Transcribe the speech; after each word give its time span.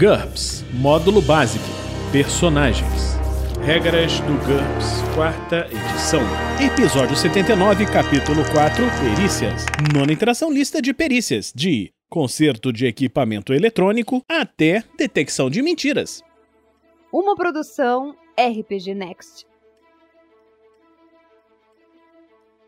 GURPS 0.00 0.64
Módulo 0.72 1.20
Básico 1.20 1.62
Personagens 2.10 3.18
Regras 3.62 4.18
do 4.20 4.32
GURPS, 4.46 5.02
quarta 5.14 5.68
edição. 5.70 6.22
Episódio 6.58 7.14
79, 7.14 7.84
capítulo 7.84 8.42
4 8.50 8.82
Perícias. 8.98 9.66
Nona 9.94 10.10
interação 10.10 10.50
lista 10.50 10.80
de 10.80 10.94
perícias, 10.94 11.52
de 11.54 11.92
conserto 12.08 12.72
de 12.72 12.86
equipamento 12.86 13.52
eletrônico 13.52 14.24
até 14.26 14.82
detecção 14.96 15.50
de 15.50 15.60
mentiras. 15.60 16.22
Uma 17.12 17.36
produção 17.36 18.16
RPG 18.38 18.94
Next. 18.94 19.46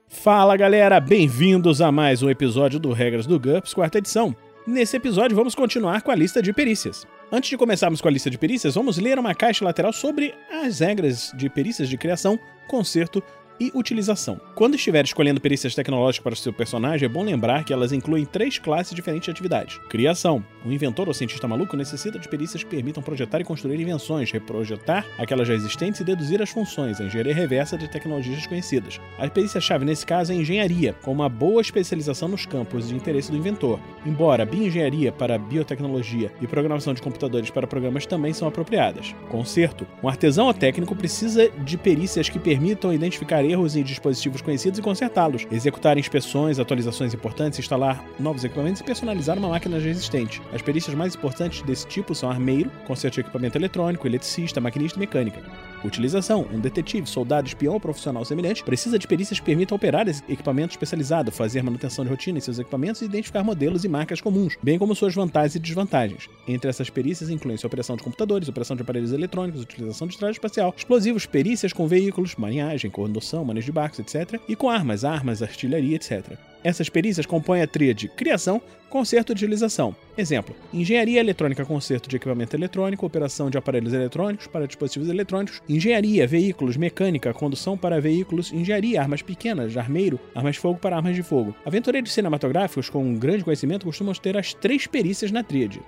Fala 0.07 0.55
galera, 0.55 1.01
bem-vindos 1.01 1.81
a 1.81 1.91
mais 1.91 2.23
um 2.23 2.29
episódio 2.29 2.79
do 2.79 2.93
Regras 2.93 3.27
do 3.27 3.41
GURPS, 3.41 3.73
quarta 3.73 3.97
edição. 3.97 4.37
Nesse 4.65 4.97
episódio 4.97 5.37
vamos 5.37 5.57
continuar 5.57 6.03
com 6.03 6.13
a 6.13 6.15
lista 6.15 6.41
de 6.41 6.53
perícias. 6.53 7.05
Antes 7.33 7.51
de 7.51 7.57
começarmos 7.57 8.01
com 8.01 8.07
a 8.07 8.11
lista 8.13 8.31
de 8.31 8.39
perícias, 8.39 8.77
vamos 8.77 8.97
ler 8.97 9.19
uma 9.19 9.35
caixa 9.35 9.65
lateral 9.65 9.93
sobre 9.93 10.37
as 10.53 10.79
regras 10.79 11.33
de 11.35 11.51
perícias 11.51 11.89
de 11.89 11.99
criação, 11.99 12.39
conserto 12.69 13.21
e 13.59 13.71
utilização. 13.75 14.41
Quando 14.55 14.77
estiver 14.77 15.05
escolhendo 15.05 15.41
perícias 15.41 15.75
tecnológicas 15.75 16.23
para 16.23 16.33
o 16.33 16.37
seu 16.37 16.53
personagem, 16.53 17.07
é 17.07 17.09
bom 17.09 17.23
lembrar 17.23 17.65
que 17.65 17.73
elas 17.73 17.93
incluem 17.93 18.25
três 18.25 18.59
classes 18.59 18.95
diferentes 18.95 19.27
de 19.27 19.31
atividades. 19.31 19.79
Criação. 19.89 20.45
Um 20.65 20.73
inventor 20.73 21.09
ou 21.09 21.15
cientista 21.15 21.49
maluco 21.49 21.77
necessita 21.77 22.19
de 22.19 22.29
perícias 22.29 22.63
que 22.63 22.71
permitam 22.71 23.03
projetar 23.03 23.41
e 23.41 23.45
construir 23.45 23.81
invenções, 23.81 24.31
reprojetar 24.31 25.07
aquelas 25.19 25.49
já 25.49 25.55
existentes 25.55 26.01
e 26.01 26.05
deduzir 26.05 26.41
as 26.41 26.51
funções, 26.51 27.01
a 27.01 27.05
engenharia 27.05 27.35
reversa 27.35 27.77
de 27.77 27.89
tecnologias 27.89 28.37
desconhecidas. 28.37 29.01
A 29.19 29.29
perícia-chave 29.29 29.85
nesse 29.85 30.07
caso 30.07 30.33
é 30.33 30.37
engenharia, 30.37 30.95
com 31.03 31.13
uma 31.13 31.29
boa 31.29 31.61
especialização 31.61 32.29
nos 32.29 32.47
campos 32.47 32.89
de 32.89 32.95
interesse 32.95 33.31
do 33.31 33.37
inventor. 33.37 33.81
Embora 34.07 34.47
bioengenharia 34.47 35.11
para 35.13 35.39
biotecnologia 35.39 36.33
e 36.41 36.47
programação 36.47 36.95
de 36.95 37.03
computadores 37.03 37.51
para 37.51 37.67
programas 37.67 38.07
também 38.07 38.33
são 38.33 38.47
apropriadas. 38.47 39.15
Conserto. 39.29 39.87
Um 40.03 40.09
artesão 40.09 40.47
ou 40.47 40.55
técnico 40.55 40.95
precisa 40.95 41.49
de 41.51 41.77
perícias 41.77 42.29
que 42.29 42.39
permitam 42.39 42.93
identificar 42.93 43.42
erros 43.45 43.77
em 43.77 43.83
dispositivos 43.83 44.41
conhecidos 44.41 44.79
e 44.79 44.83
consertá-los, 44.83 45.47
executar 45.51 45.99
inspeções, 45.99 46.59
atualizações 46.59 47.15
importantes, 47.15 47.59
instalar 47.59 48.05
novos 48.19 48.45
equipamentos 48.45 48.81
e 48.81 48.85
personalizar 48.85 49.39
uma 49.39 49.49
máquina 49.49 49.81
já 49.81 49.89
existente. 49.89 50.43
As 50.53 50.63
perícias 50.63 50.95
mais 50.95 51.15
importantes 51.15 51.63
desse 51.63 51.87
tipo 51.87 52.15
são 52.15 52.31
armeiro, 52.31 52.71
conserto 52.87 53.15
de 53.15 53.21
equipamento 53.21 53.59
eletrônico, 53.59 54.07
eletricista, 54.07 54.61
maquinista 54.61 54.99
e 54.99 55.01
mecânica. 55.01 55.72
Utilização: 55.85 56.47
um 56.53 56.61
detetive, 56.61 57.09
soldado, 57.09 57.49
espião 57.49 57.75
ou 57.75 57.81
profissional 57.81 58.25
semelhante 58.25 58.63
precisa 58.63 58.99
de 58.99 59.07
perícias 59.07 59.41
que 59.41 59.47
permitam 59.47 59.77
operar 59.77 60.09
esse 60.09 60.23
equipamento 60.29 60.73
especializado, 60.73 61.33
fazer 61.33 61.63
manutenção 61.63 62.05
de 62.05 62.11
rotina 62.11 62.39
em 62.39 62.41
seus 62.41 62.59
equipamentos 62.59 63.03
e 63.03 63.07
identificar 63.07 63.43
modelos 63.43 63.85
e 63.85 63.89
marcas 63.89 64.21
comuns, 64.21 64.57
bem 64.63 64.79
como 64.79 64.95
suas 64.95 65.15
vantagens 65.15 65.57
e 65.57 65.59
desvantagens. 65.59 66.29
Entre 66.47 66.71
essas 66.71 66.91
perícias 66.91 67.31
incluem-se 67.31 67.67
operação 67.67 67.97
de 67.97 68.03
computadores, 68.03 68.49
operação 68.49 68.77
de 68.77 68.83
aparelhos 68.83 69.13
eletrônicos, 69.13 69.63
utilização 69.63 70.07
de 70.07 70.17
traje 70.17 70.33
espacial, 70.33 70.75
explosivos, 70.77 71.27
perícias 71.27 71.73
com 71.73 71.87
veículos, 71.87 72.37
marinhagem, 72.37 72.91
condução, 72.91 73.45
manejo 73.45 73.67
de 73.67 73.73
barcos, 73.73 73.99
etc., 73.99 74.41
e 74.49 74.55
com 74.55 74.71
armas, 74.71 75.05
armas, 75.05 75.43
artilharia, 75.43 75.97
etc. 75.97 76.39
Essas 76.65 76.89
perícias 76.89 77.27
compõem 77.27 77.63
a 77.63 77.67
tríade 77.67 78.09
criação, 78.09 78.61
conserto 78.89 79.31
e 79.31 79.33
utilização. 79.33 79.97
Exemplo: 80.17 80.55
engenharia 80.73 81.21
eletrônica, 81.21 81.65
conserto 81.65 82.09
de 82.09 82.17
equipamento 82.17 82.55
eletrônico, 82.55 83.07
operação 83.07 83.51
de 83.51 83.59
aparelhos 83.59 83.93
eletrônicos 83.93 84.47
para 84.47 84.67
dispositivos 84.67 85.09
eletrônicos, 85.09 85.63
engenharia, 85.69 86.27
veículos, 86.27 86.77
mecânica, 86.77 87.33
condução 87.33 87.77
para 87.77 88.01
veículos, 88.01 88.53
engenharia, 88.53 89.01
armas 89.01 89.23
pequenas, 89.23 89.77
armeiro, 89.77 90.21
armas 90.35 90.55
de 90.55 90.61
fogo 90.61 90.79
para 90.79 90.97
armas 90.97 91.17
de 91.17 91.23
fogo. 91.23 91.55
Aventureiros 91.65 92.13
cinematográficos 92.13 92.91
com 92.91 93.03
um 93.03 93.15
grande 93.15 93.45
conhecimento 93.45 93.87
costumam 93.87 94.15
ter 94.15 94.37
as 94.37 94.53
três 94.53 94.87
perícias 94.87 95.33
na 95.33 95.43
tríade. 95.43 95.81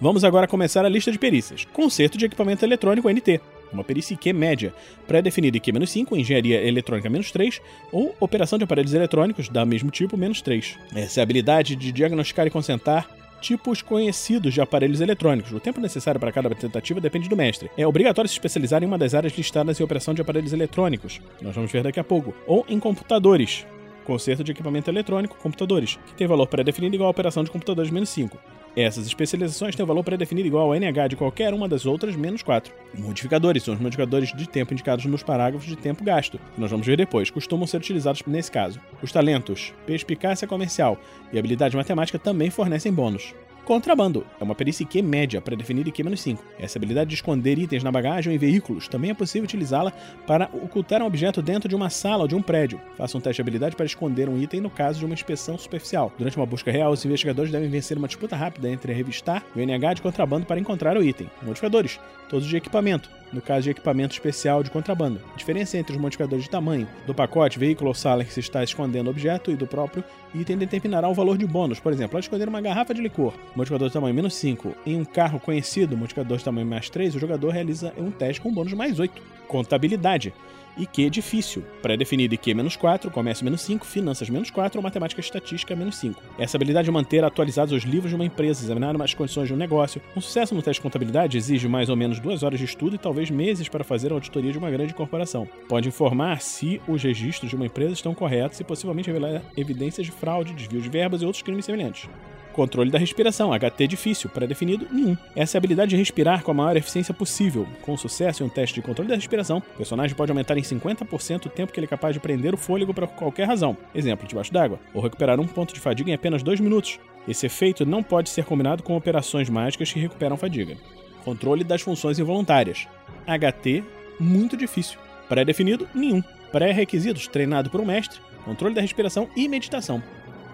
Vamos 0.00 0.24
agora 0.24 0.46
começar 0.46 0.84
a 0.84 0.88
lista 0.88 1.12
de 1.12 1.18
perícias. 1.18 1.66
Conserto 1.72 2.16
de 2.16 2.24
equipamento 2.24 2.64
eletrônico 2.64 3.10
NT 3.10 3.40
uma 3.72 3.84
perícia 3.84 4.14
IQ 4.14 4.32
média, 4.32 4.74
pré-definida 5.06 5.56
IQ-5, 5.58 6.16
engenharia 6.18 6.66
eletrônica 6.66 7.08
-3, 7.08 7.60
ou 7.92 8.14
operação 8.20 8.58
de 8.58 8.64
aparelhos 8.64 8.94
eletrônicos 8.94 9.48
da 9.48 9.64
mesmo 9.64 9.90
tipo 9.90 10.16
-3. 10.16 10.76
Essa 10.94 11.20
é 11.20 11.22
a 11.22 11.24
habilidade 11.24 11.76
de 11.76 11.92
diagnosticar 11.92 12.46
e 12.46 12.50
concentrar 12.50 13.08
tipos 13.40 13.82
conhecidos 13.82 14.54
de 14.54 14.60
aparelhos 14.60 15.00
eletrônicos. 15.00 15.52
O 15.52 15.60
tempo 15.60 15.80
necessário 15.80 16.20
para 16.20 16.30
cada 16.30 16.50
tentativa 16.50 17.00
depende 17.00 17.28
do 17.28 17.36
mestre. 17.36 17.70
É 17.76 17.86
obrigatório 17.86 18.28
se 18.28 18.34
especializar 18.34 18.82
em 18.82 18.86
uma 18.86 18.98
das 18.98 19.14
áreas 19.14 19.32
listadas 19.36 19.80
em 19.80 19.82
operação 19.82 20.14
de 20.14 20.20
aparelhos 20.20 20.52
eletrônicos, 20.52 21.20
nós 21.40 21.54
vamos 21.54 21.72
ver 21.72 21.82
daqui 21.82 21.98
a 21.98 22.04
pouco, 22.04 22.34
ou 22.46 22.64
em 22.68 22.78
computadores, 22.78 23.66
conserto 24.04 24.44
de 24.44 24.52
equipamento 24.52 24.90
eletrônico, 24.90 25.36
computadores, 25.38 25.98
que 26.06 26.14
tem 26.14 26.26
valor 26.26 26.46
pré-definido 26.46 26.94
igual 26.94 27.08
a 27.08 27.10
operação 27.10 27.42
de 27.42 27.50
computadores 27.50 27.90
menos 27.90 28.08
5. 28.10 28.36
Essas 28.76 29.06
especializações 29.06 29.74
têm 29.74 29.82
o 29.82 29.86
valor 29.86 30.04
pré-definido 30.04 30.46
igual 30.46 30.66
ao 30.66 30.74
NH 30.78 31.08
de 31.08 31.16
qualquer 31.16 31.52
uma 31.52 31.68
das 31.68 31.86
outras 31.86 32.14
menos 32.14 32.42
4. 32.42 32.72
Modificadores 32.96 33.62
são 33.62 33.74
os 33.74 33.80
modificadores 33.80 34.32
de 34.32 34.48
tempo 34.48 34.72
indicados 34.72 35.04
nos 35.06 35.22
parágrafos 35.22 35.68
de 35.68 35.76
tempo 35.76 36.04
gasto, 36.04 36.38
que 36.54 36.60
nós 36.60 36.70
vamos 36.70 36.86
ver 36.86 36.96
depois, 36.96 37.30
costumam 37.30 37.66
ser 37.66 37.78
utilizados 37.78 38.22
nesse 38.26 38.50
caso. 38.50 38.80
Os 39.02 39.10
talentos, 39.10 39.74
perspicácia 39.86 40.46
comercial 40.46 40.98
e 41.32 41.38
habilidade 41.38 41.76
matemática 41.76 42.18
também 42.18 42.50
fornecem 42.50 42.92
bônus. 42.92 43.34
Contrabando 43.70 44.26
é 44.40 44.42
uma 44.42 44.52
perícia 44.52 44.82
IQ 44.82 45.00
média, 45.00 45.40
pré-definida 45.40 45.90
IQ-5. 45.90 46.40
Essa 46.58 46.76
habilidade 46.76 47.08
de 47.08 47.14
esconder 47.14 47.56
itens 47.56 47.84
na 47.84 47.92
bagagem 47.92 48.28
ou 48.28 48.34
em 48.34 48.38
veículos 48.38 48.88
também 48.88 49.12
é 49.12 49.14
possível 49.14 49.44
utilizá-la 49.44 49.92
para 50.26 50.50
ocultar 50.52 51.00
um 51.00 51.06
objeto 51.06 51.40
dentro 51.40 51.68
de 51.68 51.76
uma 51.76 51.88
sala 51.88 52.22
ou 52.22 52.28
de 52.28 52.34
um 52.34 52.42
prédio. 52.42 52.80
Faça 52.96 53.16
um 53.16 53.20
teste 53.20 53.36
de 53.36 53.42
habilidade 53.42 53.76
para 53.76 53.86
esconder 53.86 54.28
um 54.28 54.36
item 54.36 54.60
no 54.60 54.70
caso 54.70 54.98
de 54.98 55.04
uma 55.04 55.14
inspeção 55.14 55.56
superficial. 55.56 56.12
Durante 56.18 56.36
uma 56.36 56.46
busca 56.46 56.72
real, 56.72 56.90
os 56.90 57.04
investigadores 57.04 57.52
devem 57.52 57.68
vencer 57.68 57.96
uma 57.96 58.08
disputa 58.08 58.34
rápida 58.34 58.68
entre 58.68 58.90
a 58.90 58.96
revistar 58.96 59.44
e 59.54 59.60
o 59.60 59.62
NH 59.62 59.94
de 59.94 60.02
contrabando 60.02 60.46
para 60.46 60.58
encontrar 60.58 60.96
o 60.96 61.04
item. 61.04 61.30
Modificadores, 61.40 62.00
todos 62.28 62.48
de 62.48 62.56
equipamento, 62.56 63.08
no 63.32 63.40
caso 63.40 63.62
de 63.62 63.70
equipamento 63.70 64.14
especial 64.14 64.64
de 64.64 64.70
contrabando. 64.70 65.20
A 65.32 65.36
diferença 65.36 65.78
entre 65.78 65.94
os 65.94 66.00
modificadores 66.00 66.44
de 66.44 66.50
tamanho 66.50 66.88
do 67.06 67.14
pacote, 67.14 67.58
veículo 67.58 67.88
ou 67.88 67.94
sala 67.94 68.22
em 68.22 68.26
que 68.26 68.32
se 68.32 68.40
está 68.40 68.64
escondendo 68.64 69.06
o 69.06 69.10
objeto 69.10 69.52
e 69.52 69.56
do 69.56 69.66
próprio 69.66 70.02
item 70.34 70.56
determinará 70.56 71.08
o 71.08 71.14
valor 71.14 71.36
de 71.36 71.46
bônus. 71.46 71.80
Por 71.80 71.92
exemplo, 71.92 72.16
ao 72.16 72.20
esconder 72.20 72.48
uma 72.48 72.60
garrafa 72.60 72.94
de 72.94 73.00
licor, 73.00 73.34
modificador 73.60 73.88
de 73.88 73.92
tamanho 73.94 74.14
menos 74.14 74.34
5, 74.34 74.74
em 74.86 74.96
um 74.96 75.04
carro 75.04 75.38
conhecido, 75.38 75.96
modificador 75.96 76.38
de 76.38 76.44
tamanho 76.44 76.66
mais 76.66 76.88
3, 76.88 77.14
o 77.14 77.18
jogador 77.18 77.50
realiza 77.50 77.92
um 77.98 78.10
teste 78.10 78.40
com 78.40 78.52
bônus 78.52 78.72
mais 78.72 78.98
8. 78.98 79.22
Contabilidade. 79.46 80.32
IQ 80.78 81.10
difícil, 81.10 81.62
pré-definido 81.82 82.34
IQ 82.34 82.54
menos 82.54 82.76
4, 82.76 83.10
comércio 83.10 83.44
menos 83.44 83.60
5, 83.62 83.84
finanças 83.84 84.30
menos 84.30 84.50
4 84.50 84.78
ou 84.78 84.82
matemática 84.82 85.20
estatística 85.20 85.76
menos 85.76 85.96
5. 85.96 86.22
Essa 86.38 86.56
habilidade 86.56 86.86
de 86.86 86.90
manter 86.90 87.22
atualizados 87.22 87.74
os 87.74 87.82
livros 87.82 88.10
de 88.10 88.14
uma 88.14 88.24
empresa, 88.24 88.64
examinar 88.64 88.94
as 89.02 89.12
condições 89.12 89.48
de 89.48 89.52
um 89.52 89.58
negócio. 89.58 90.00
Um 90.16 90.20
sucesso 90.20 90.54
no 90.54 90.62
teste 90.62 90.80
de 90.80 90.82
contabilidade 90.82 91.36
exige 91.36 91.68
mais 91.68 91.90
ou 91.90 91.96
menos 91.96 92.18
duas 92.18 92.42
horas 92.42 92.58
de 92.58 92.64
estudo 92.64 92.94
e 92.94 92.98
talvez 92.98 93.30
meses 93.30 93.68
para 93.68 93.84
fazer 93.84 94.10
a 94.10 94.14
auditoria 94.14 94.52
de 94.52 94.58
uma 94.58 94.70
grande 94.70 94.94
corporação. 94.94 95.46
Pode 95.68 95.88
informar 95.88 96.40
se 96.40 96.80
os 96.88 97.02
registros 97.02 97.50
de 97.50 97.56
uma 97.56 97.66
empresa 97.66 97.92
estão 97.92 98.14
corretos 98.14 98.58
e 98.60 98.64
possivelmente 98.64 99.08
revelar 99.08 99.42
evidências 99.56 100.06
de 100.06 100.12
fraude, 100.12 100.54
desvio 100.54 100.80
de 100.80 100.88
verbas 100.88 101.20
e 101.20 101.26
outros 101.26 101.42
crimes 101.42 101.66
semelhantes. 101.66 102.08
Controle 102.52 102.90
da 102.90 102.98
respiração, 102.98 103.52
HT 103.52 103.86
difícil, 103.86 104.28
pré-definido, 104.28 104.86
nenhum. 104.90 105.16
Essa 105.36 105.56
é 105.56 105.58
a 105.58 105.60
habilidade 105.60 105.90
de 105.90 105.96
respirar 105.96 106.42
com 106.42 106.50
a 106.50 106.54
maior 106.54 106.76
eficiência 106.76 107.14
possível. 107.14 107.66
Com 107.82 107.96
sucesso 107.96 108.42
em 108.42 108.46
um 108.46 108.48
teste 108.48 108.74
de 108.74 108.82
controle 108.82 109.08
da 109.08 109.14
respiração, 109.14 109.58
o 109.58 109.76
personagem 109.76 110.16
pode 110.16 110.32
aumentar 110.32 110.58
em 110.58 110.62
50% 110.62 111.46
o 111.46 111.48
tempo 111.48 111.72
que 111.72 111.78
ele 111.78 111.86
é 111.86 111.88
capaz 111.88 112.14
de 112.14 112.20
prender 112.20 112.52
o 112.52 112.56
fôlego 112.58 112.92
por 112.92 113.06
qualquer 113.06 113.46
razão, 113.46 113.76
exemplo, 113.94 114.26
debaixo 114.26 114.52
d'água, 114.52 114.80
ou 114.92 115.00
recuperar 115.00 115.38
um 115.38 115.46
ponto 115.46 115.72
de 115.72 115.80
fadiga 115.80 116.10
em 116.10 116.14
apenas 116.14 116.42
2 116.42 116.60
minutos. 116.60 116.98
Esse 117.28 117.46
efeito 117.46 117.86
não 117.86 118.02
pode 118.02 118.28
ser 118.30 118.44
combinado 118.44 118.82
com 118.82 118.96
operações 118.96 119.48
mágicas 119.48 119.92
que 119.92 120.00
recuperam 120.00 120.36
fadiga. 120.36 120.76
Controle 121.24 121.62
das 121.62 121.82
funções 121.82 122.18
involuntárias. 122.18 122.88
HT, 123.26 123.84
muito 124.18 124.56
difícil. 124.56 124.98
Pré-definido, 125.28 125.88
nenhum. 125.94 126.22
Pré-requisitos, 126.50 127.28
treinado 127.28 127.70
por 127.70 127.80
um 127.80 127.86
mestre, 127.86 128.18
controle 128.44 128.74
da 128.74 128.80
respiração 128.80 129.28
e 129.36 129.46
meditação. 129.48 130.02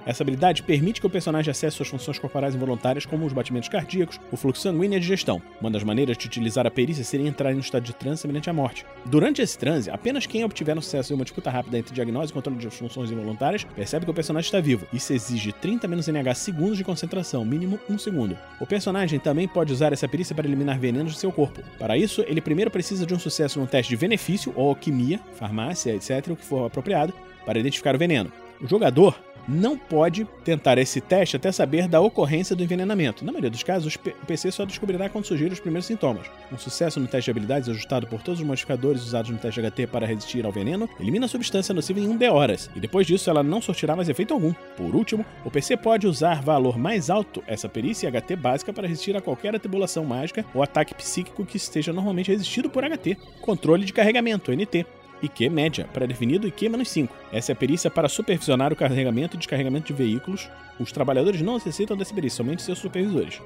Essa 0.07 0.23
habilidade 0.23 0.63
permite 0.63 1.01
que 1.01 1.07
o 1.07 1.11
personagem 1.11 1.51
acesse 1.51 1.77
suas 1.77 1.89
funções 1.89 2.17
corporais 2.17 2.55
involuntárias, 2.55 3.05
como 3.05 3.27
os 3.27 3.33
batimentos 3.33 3.69
cardíacos, 3.69 4.21
o 4.31 4.37
fluxo 4.37 4.63
sanguíneo 4.63 4.95
e 4.95 4.99
a 4.99 5.01
digestão. 5.01 5.43
Uma 5.61 5.69
das 5.69 5.83
maneiras 5.83 6.17
de 6.17 6.27
utilizar 6.27 6.65
a 6.65 6.71
perícia 6.71 7.03
seria 7.03 7.29
entrar 7.29 7.53
em 7.53 7.57
um 7.57 7.61
estado 7.61 7.83
de 7.83 7.93
transe 7.93 8.23
semelhante 8.23 8.49
à 8.49 8.53
morte. 8.53 8.87
Durante 9.05 9.43
esse 9.43 9.59
transe, 9.59 9.91
apenas 9.91 10.25
quem 10.25 10.45
obtiver 10.45 10.79
um 10.79 10.81
sucesso 10.81 11.13
em 11.13 11.17
uma 11.17 11.25
disputa 11.25 11.51
rápida 11.51 11.77
entre 11.77 11.93
diagnose 11.93 12.31
e 12.31 12.35
controle 12.35 12.57
de 12.57 12.71
funções 12.71 13.11
involuntárias 13.11 13.65
percebe 13.65 14.05
que 14.05 14.11
o 14.13 14.15
personagem 14.15 14.47
está 14.47 14.61
vivo. 14.61 14.87
Isso 14.93 15.13
exige 15.13 15.53
30 15.53 15.89
menos 15.89 16.07
NH 16.07 16.35
segundos 16.37 16.77
de 16.77 16.85
concentração, 16.85 17.45
mínimo 17.45 17.81
1 17.91 17.99
segundo. 17.99 18.39
O 18.61 18.67
personagem 18.67 19.19
também 19.19 19.49
pode 19.49 19.73
usar 19.73 19.93
essa 19.93 20.07
perícia 20.07 20.37
para 20.37 20.47
eliminar 20.47 20.79
venenos 20.79 21.15
de 21.15 21.19
seu 21.19 21.33
corpo. 21.33 21.63
Para 21.81 21.99
isso, 21.99 22.25
ele 22.29 22.41
primeiro 22.41 22.71
precisa 22.71 23.05
de 23.05 23.13
um 23.13 23.19
sucesso 23.19 23.59
num 23.59 23.67
teste 23.67 23.91
de 23.91 23.97
benefício 23.97 24.53
ou 24.55 24.69
alquimia, 24.69 25.19
farmácia, 25.35 25.93
etc., 25.95 26.29
o 26.31 26.37
que 26.37 26.45
for 26.45 26.67
apropriado, 26.67 27.13
para 27.45 27.59
identificar 27.59 27.97
o 27.97 27.99
veneno. 27.99 28.31
O 28.61 28.69
jogador 28.69 29.19
não 29.49 29.77
pode 29.77 30.25
tentar 30.45 30.79
esse 30.79 31.01
teste 31.01 31.37
até 31.37 31.51
saber 31.53 31.89
da 31.89 32.01
ocorrência 32.01 32.57
do 32.57 32.63
envenenamento. 32.63 33.25
Na 33.25 33.33
maioria 33.33 33.51
dos 33.51 33.63
casos, 33.63 33.95
o 33.95 34.27
PC 34.27 34.51
só 34.51 34.65
descobrirá 34.65 35.09
quando 35.09 35.25
surgirem 35.25 35.53
os 35.53 35.61
primeiros 35.61 35.87
sintomas. 35.87 36.27
Um 36.53 36.59
sucesso 36.59 37.01
no 37.01 37.07
teste 37.07 37.27
de 37.27 37.31
habilidades 37.31 37.69
ajustado 37.69 38.07
por 38.07 38.23
todos 38.23 38.41
os 38.41 38.47
modificadores 38.47 39.03
usados 39.03 39.31
no 39.31 39.39
teste 39.39 39.61
HT 39.61 39.87
para 39.87 40.07
resistir 40.07 40.45
ao 40.45 40.53
veneno 40.53 40.89
elimina 41.01 41.27
a 41.27 41.29
substância 41.29 41.75
nociva 41.75 42.01
em 42.01 42.09
1 42.09 42.17
de 42.17 42.29
horas, 42.29 42.71
e 42.75 42.81
depois 42.81 43.07
disso 43.07 43.31
ela 43.31 43.43
não 43.43 43.61
sortirá 43.61 43.97
mais 43.97 44.09
efeito 44.09 44.35
algum. 44.35 44.53
Por 44.77 44.95
último, 44.95 45.25
o 45.45 45.51
PC 45.51 45.77
pode 45.77 46.07
usar 46.07 46.43
valor 46.43 46.79
mais 46.79 47.11
alto 47.11 47.43
essa 47.47 47.69
perícia 47.69 48.11
HT 48.11 48.37
básica 48.37 48.73
para 48.73 48.89
resistir 48.89 49.17
a 49.17 49.21
qualquer 49.21 49.55
atribulação 49.55 50.05
mágica 50.05 50.45
ou 50.55 50.63
ataque 50.63 50.95
psíquico 50.95 51.45
que 51.45 51.57
esteja 51.57 51.93
normalmente 51.93 52.31
resistido 52.31 52.71
por 52.71 52.85
HT. 52.85 53.17
Controle 53.41 53.85
de 53.85 53.93
carregamento, 53.93 54.53
NT. 54.53 54.87
IQ 55.23 55.49
média, 55.51 55.89
pré-definido 55.93 56.47
IQ-5. 56.47 57.09
Essa 57.33 57.53
é 57.53 57.55
a 57.55 57.57
perícia 57.57 57.91
para 57.91 58.09
supervisionar 58.09 58.73
o 58.73 58.77
carregamento 58.77 59.37
e 59.37 59.39
descarregamento 59.39 59.87
de 59.87 59.93
veículos. 59.93 60.49
Os 60.79 60.93
trabalhadores 60.93 61.41
não 61.41 61.55
necessitam 61.55 61.97
dessa 61.97 62.15
perícia, 62.15 62.39
somente 62.39 62.63
seus 62.63 62.79
supervisores. 62.79 63.41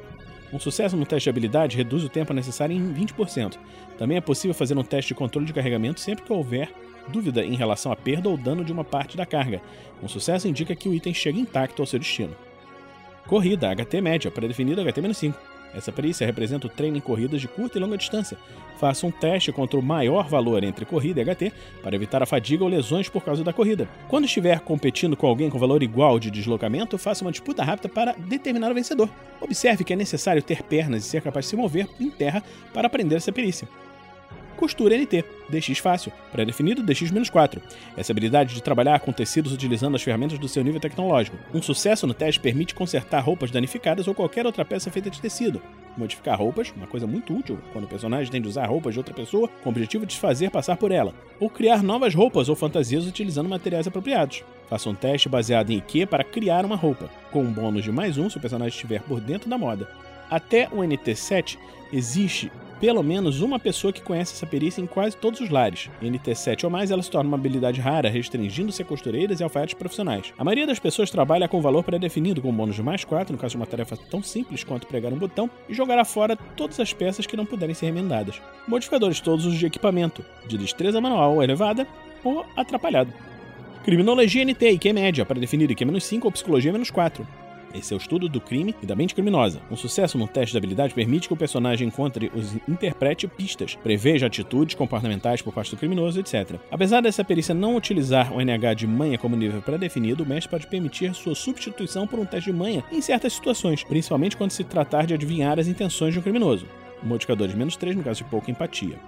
Um 0.53 0.59
sucesso 0.59 0.97
no 0.97 1.07
teste 1.07 1.25
de 1.25 1.31
habilidade 1.31 1.77
reduz 1.77 2.03
o 2.03 2.09
tempo 2.09 2.33
necessário 2.33 2.75
em 2.75 2.93
20%. 2.93 3.57
Também 3.97 4.17
é 4.17 4.21
possível 4.21 4.55
fazer 4.55 4.77
um 4.77 4.83
teste 4.83 5.09
de 5.09 5.15
controle 5.15 5.47
de 5.47 5.53
carregamento 5.53 6.01
sempre 6.01 6.25
que 6.25 6.33
houver 6.33 6.73
dúvida 7.09 7.45
em 7.45 7.55
relação 7.55 7.93
à 7.93 7.97
perda 7.97 8.29
ou 8.29 8.37
dano 8.37 8.65
de 8.65 8.73
uma 8.73 8.85
parte 8.85 9.17
da 9.17 9.25
carga. 9.25 9.61
Um 10.03 10.09
sucesso 10.09 10.49
indica 10.49 10.75
que 10.75 10.89
o 10.89 10.95
item 10.95 11.15
chega 11.15 11.39
intacto 11.39 11.83
ao 11.83 11.87
seu 11.87 11.99
destino. 11.99 12.35
Corrida, 13.27 13.73
HT 13.75 14.01
média, 14.01 14.31
pré-definido 14.31 14.83
HT-5. 14.83 15.35
Essa 15.75 15.93
perícia 15.93 16.27
representa 16.27 16.67
o 16.67 16.71
treino 16.71 16.97
em 16.97 17.01
corridas 17.01 17.41
de 17.41 17.49
curta 17.49 17.79
e 17.79 17.81
longa 17.81 17.97
distância. 17.97 18.37
Faça 18.79 19.07
um 19.07 19.11
teste 19.11 19.53
contra 19.53 19.79
o 19.79 19.83
maior 19.83 20.29
valor 20.29 20.65
entre 20.65 20.85
corrida 20.85 21.21
e 21.21 21.25
HT 21.25 21.53
para 21.83 21.95
evitar 21.95 22.23
a 22.23 22.27
fadiga 22.27 22.65
ou 22.65 22.71
lesões 22.71 23.09
por 23.09 23.23
causa 23.23 23.45
da 23.45 23.53
corrida. 23.53 23.89
Quando 24.09 24.25
estiver 24.25 24.61
competindo 24.61 25.17
com 25.17 25.27
alguém 25.27 25.51
com 25.51 25.59
valor 25.59 25.83
igual 25.83 26.19
de 26.19 26.31
deslocamento, 26.31 26.99
faça 26.99 27.25
uma 27.25 27.31
disputa 27.31 27.63
rápida 27.63 27.89
para 27.89 28.13
determinar 28.13 28.71
o 28.71 28.75
vencedor. 28.75 29.09
Observe 29.41 29.85
que 29.85 29.93
é 29.93 29.97
necessário 29.97 30.43
ter 30.43 30.63
pernas 30.63 31.05
e 31.05 31.09
ser 31.09 31.23
capaz 31.23 31.45
de 31.45 31.51
se 31.51 31.57
mover 31.57 31.89
em 32.01 32.11
terra 32.11 32.43
para 32.73 32.87
aprender 32.87 33.17
essa 33.17 33.33
perícia 33.33 33.69
costura 34.61 34.95
NT, 34.95 35.25
DX 35.49 35.79
fácil, 35.79 36.13
pré-definido 36.31 36.83
DX-4. 36.83 37.63
Essa 37.97 38.13
habilidade 38.13 38.55
de 38.55 38.63
trabalhar 38.63 39.01
com 39.01 39.11
tecidos 39.11 39.55
utilizando 39.55 39.95
as 39.95 40.03
ferramentas 40.03 40.39
do 40.39 40.47
seu 40.47 40.63
nível 40.63 40.79
tecnológico. 40.79 41.39
Um 41.55 41.63
sucesso 41.63 42.07
no 42.07 42.13
teste 42.13 42.39
permite 42.39 42.75
consertar 42.75 43.21
roupas 43.21 43.51
danificadas 43.51 44.07
ou 44.07 44.15
qualquer 44.15 44.45
outra 44.45 44.63
peça 44.63 44.91
feita 44.91 45.09
de 45.09 45.19
tecido. 45.19 45.63
Modificar 45.97 46.39
roupas, 46.39 46.71
uma 46.77 46.87
coisa 46.87 47.07
muito 47.07 47.35
útil 47.35 47.59
quando 47.73 47.85
o 47.85 47.89
personagem 47.89 48.31
tem 48.31 48.43
de 48.43 48.49
usar 48.49 48.67
roupas 48.67 48.93
de 48.93 49.01
outra 49.01 49.15
pessoa 49.15 49.49
com 49.63 49.71
o 49.71 49.73
objetivo 49.73 50.05
de 50.05 50.19
fazer 50.19 50.51
passar 50.51 50.77
por 50.77 50.93
ela. 50.93 51.15
Ou 51.41 51.49
criar 51.49 51.83
novas 51.83 52.15
roupas 52.15 52.51
ou 52.51 52.55
fantasias 52.55 53.07
utilizando 53.07 53.49
materiais 53.49 53.89
apropriados. 53.89 54.45
Faça 54.69 54.91
um 54.91 54.95
teste 54.95 55.27
baseado 55.27 55.71
em 55.71 55.79
IQ 55.79 56.05
para 56.05 56.23
criar 56.23 56.67
uma 56.67 56.77
roupa, 56.77 57.09
com 57.33 57.43
um 57.43 57.51
bônus 57.51 57.83
de 57.83 57.91
mais 57.91 58.19
um 58.19 58.29
se 58.29 58.37
o 58.37 58.41
personagem 58.41 58.75
estiver 58.75 59.01
por 59.01 59.21
dentro 59.23 59.49
da 59.49 59.57
moda. 59.57 59.89
Até 60.31 60.69
o 60.69 60.77
NT7 60.77 61.57
existe 61.91 62.53
pelo 62.81 63.03
menos 63.03 63.43
uma 63.43 63.59
pessoa 63.59 63.93
que 63.93 64.01
conhece 64.01 64.33
essa 64.33 64.47
perícia 64.47 64.81
em 64.81 64.87
quase 64.87 65.15
todos 65.15 65.41
os 65.41 65.51
lares. 65.51 65.91
Em 66.01 66.11
NT7 66.11 66.65
ou 66.65 66.71
mais, 66.71 66.91
ela 66.91 67.03
se 67.03 67.11
torna 67.11 67.29
uma 67.29 67.37
habilidade 67.37 67.79
rara, 67.79 68.09
restringindo-se 68.09 68.81
a 68.81 68.85
costureiras 68.85 69.39
e 69.39 69.45
alfaiates 69.45 69.75
profissionais. 69.75 70.33
A 70.39 70.43
maioria 70.43 70.67
das 70.67 70.79
pessoas 70.79 71.11
trabalha 71.11 71.47
com 71.47 71.61
valor 71.61 71.85
pré-definido, 71.85 72.41
com 72.41 72.53
bônus 72.53 72.75
de 72.75 72.83
mais 72.83 73.05
4, 73.05 73.33
no 73.33 73.39
caso 73.39 73.53
de 73.53 73.57
uma 73.59 73.67
tarefa 73.67 73.97
tão 73.97 74.23
simples 74.23 74.65
quanto 74.65 74.87
pregar 74.87 75.13
um 75.13 75.19
botão, 75.19 75.51
e 75.69 75.75
jogará 75.75 76.05
fora 76.05 76.37
todas 76.57 76.81
as 76.81 76.93
peças 76.93 77.27
que 77.27 77.37
não 77.37 77.45
puderem 77.45 77.75
ser 77.75 77.87
remendadas. 77.87 78.41
Modificadores 78.67 79.21
todos 79.21 79.45
os 79.45 79.59
de 79.59 79.67
equipamento, 79.67 80.25
de 80.47 80.57
destreza 80.57 81.01
manual 81.01 81.43
elevada 81.43 81.87
ou 82.25 82.47
atrapalhado. 82.57 83.13
Criminologia 83.85 84.45
NT, 84.45 84.73
IQ 84.73 84.93
média, 84.93 85.25
pré-definido 85.25 85.73
IQ-5 85.73 86.25
ou 86.25 86.33
psicologia 86.33 86.73
-4. 86.73 87.27
Esse 87.75 87.93
é 87.93 87.97
o 87.97 87.99
estudo 87.99 88.29
do 88.29 88.41
crime 88.41 88.75
e 88.83 88.87
da 88.87 88.97
mente 88.97 89.15
criminosa. 89.15 89.61
Um 89.71 89.77
sucesso 89.77 90.19
no 90.19 90.27
teste 90.27 90.53
de 90.53 90.59
habilidade 90.59 90.95
permite 90.95 91.29
que 91.29 91.35
o 91.35 91.37
personagem 91.37 91.89
encontre 91.89 92.31
os 92.35 92.57
interprete 92.69 93.29
pistas, 93.29 93.77
preveja 93.77 94.27
atitudes 94.27 94.75
comportamentais 94.75 95.41
por 95.43 95.53
parte 95.53 95.71
do 95.71 95.77
criminoso, 95.77 96.21
etc. 96.21 96.57
Apesar 96.71 97.01
dessa 97.01 97.25
perícia 97.25 97.55
não 97.55 97.77
utilizar 97.77 98.33
o 98.33 98.41
NH 98.41 98.75
de 98.75 98.87
manha 98.87 99.19
como 99.19 99.37
nível 99.37 99.63
pré-definido, 99.63 100.25
o 100.25 100.27
mestre 100.27 100.51
pode 100.51 100.67
permitir 100.67 101.15
sua 101.15 101.35
substituição 101.35 102.07
por 102.07 102.19
um 102.19 102.25
teste 102.25 102.51
de 102.51 102.57
manha 102.57 102.85
em 102.91 103.01
certas 103.01 103.33
situações, 103.33 103.85
principalmente 103.85 104.37
quando 104.37 104.51
se 104.51 104.65
tratar 104.65 105.07
de 105.07 105.15
adivinhar 105.15 105.59
as 105.59 105.69
intenções 105.69 106.13
de 106.13 106.19
um 106.19 106.23
criminoso. 106.23 106.67
Modificador 107.03 107.49
de 107.49 107.57
menos 107.57 107.77
3 107.77 107.97
no 107.97 108.03
caso 108.03 108.25
de 108.25 108.31
pouca 108.31 108.51
empatia. 108.51 108.99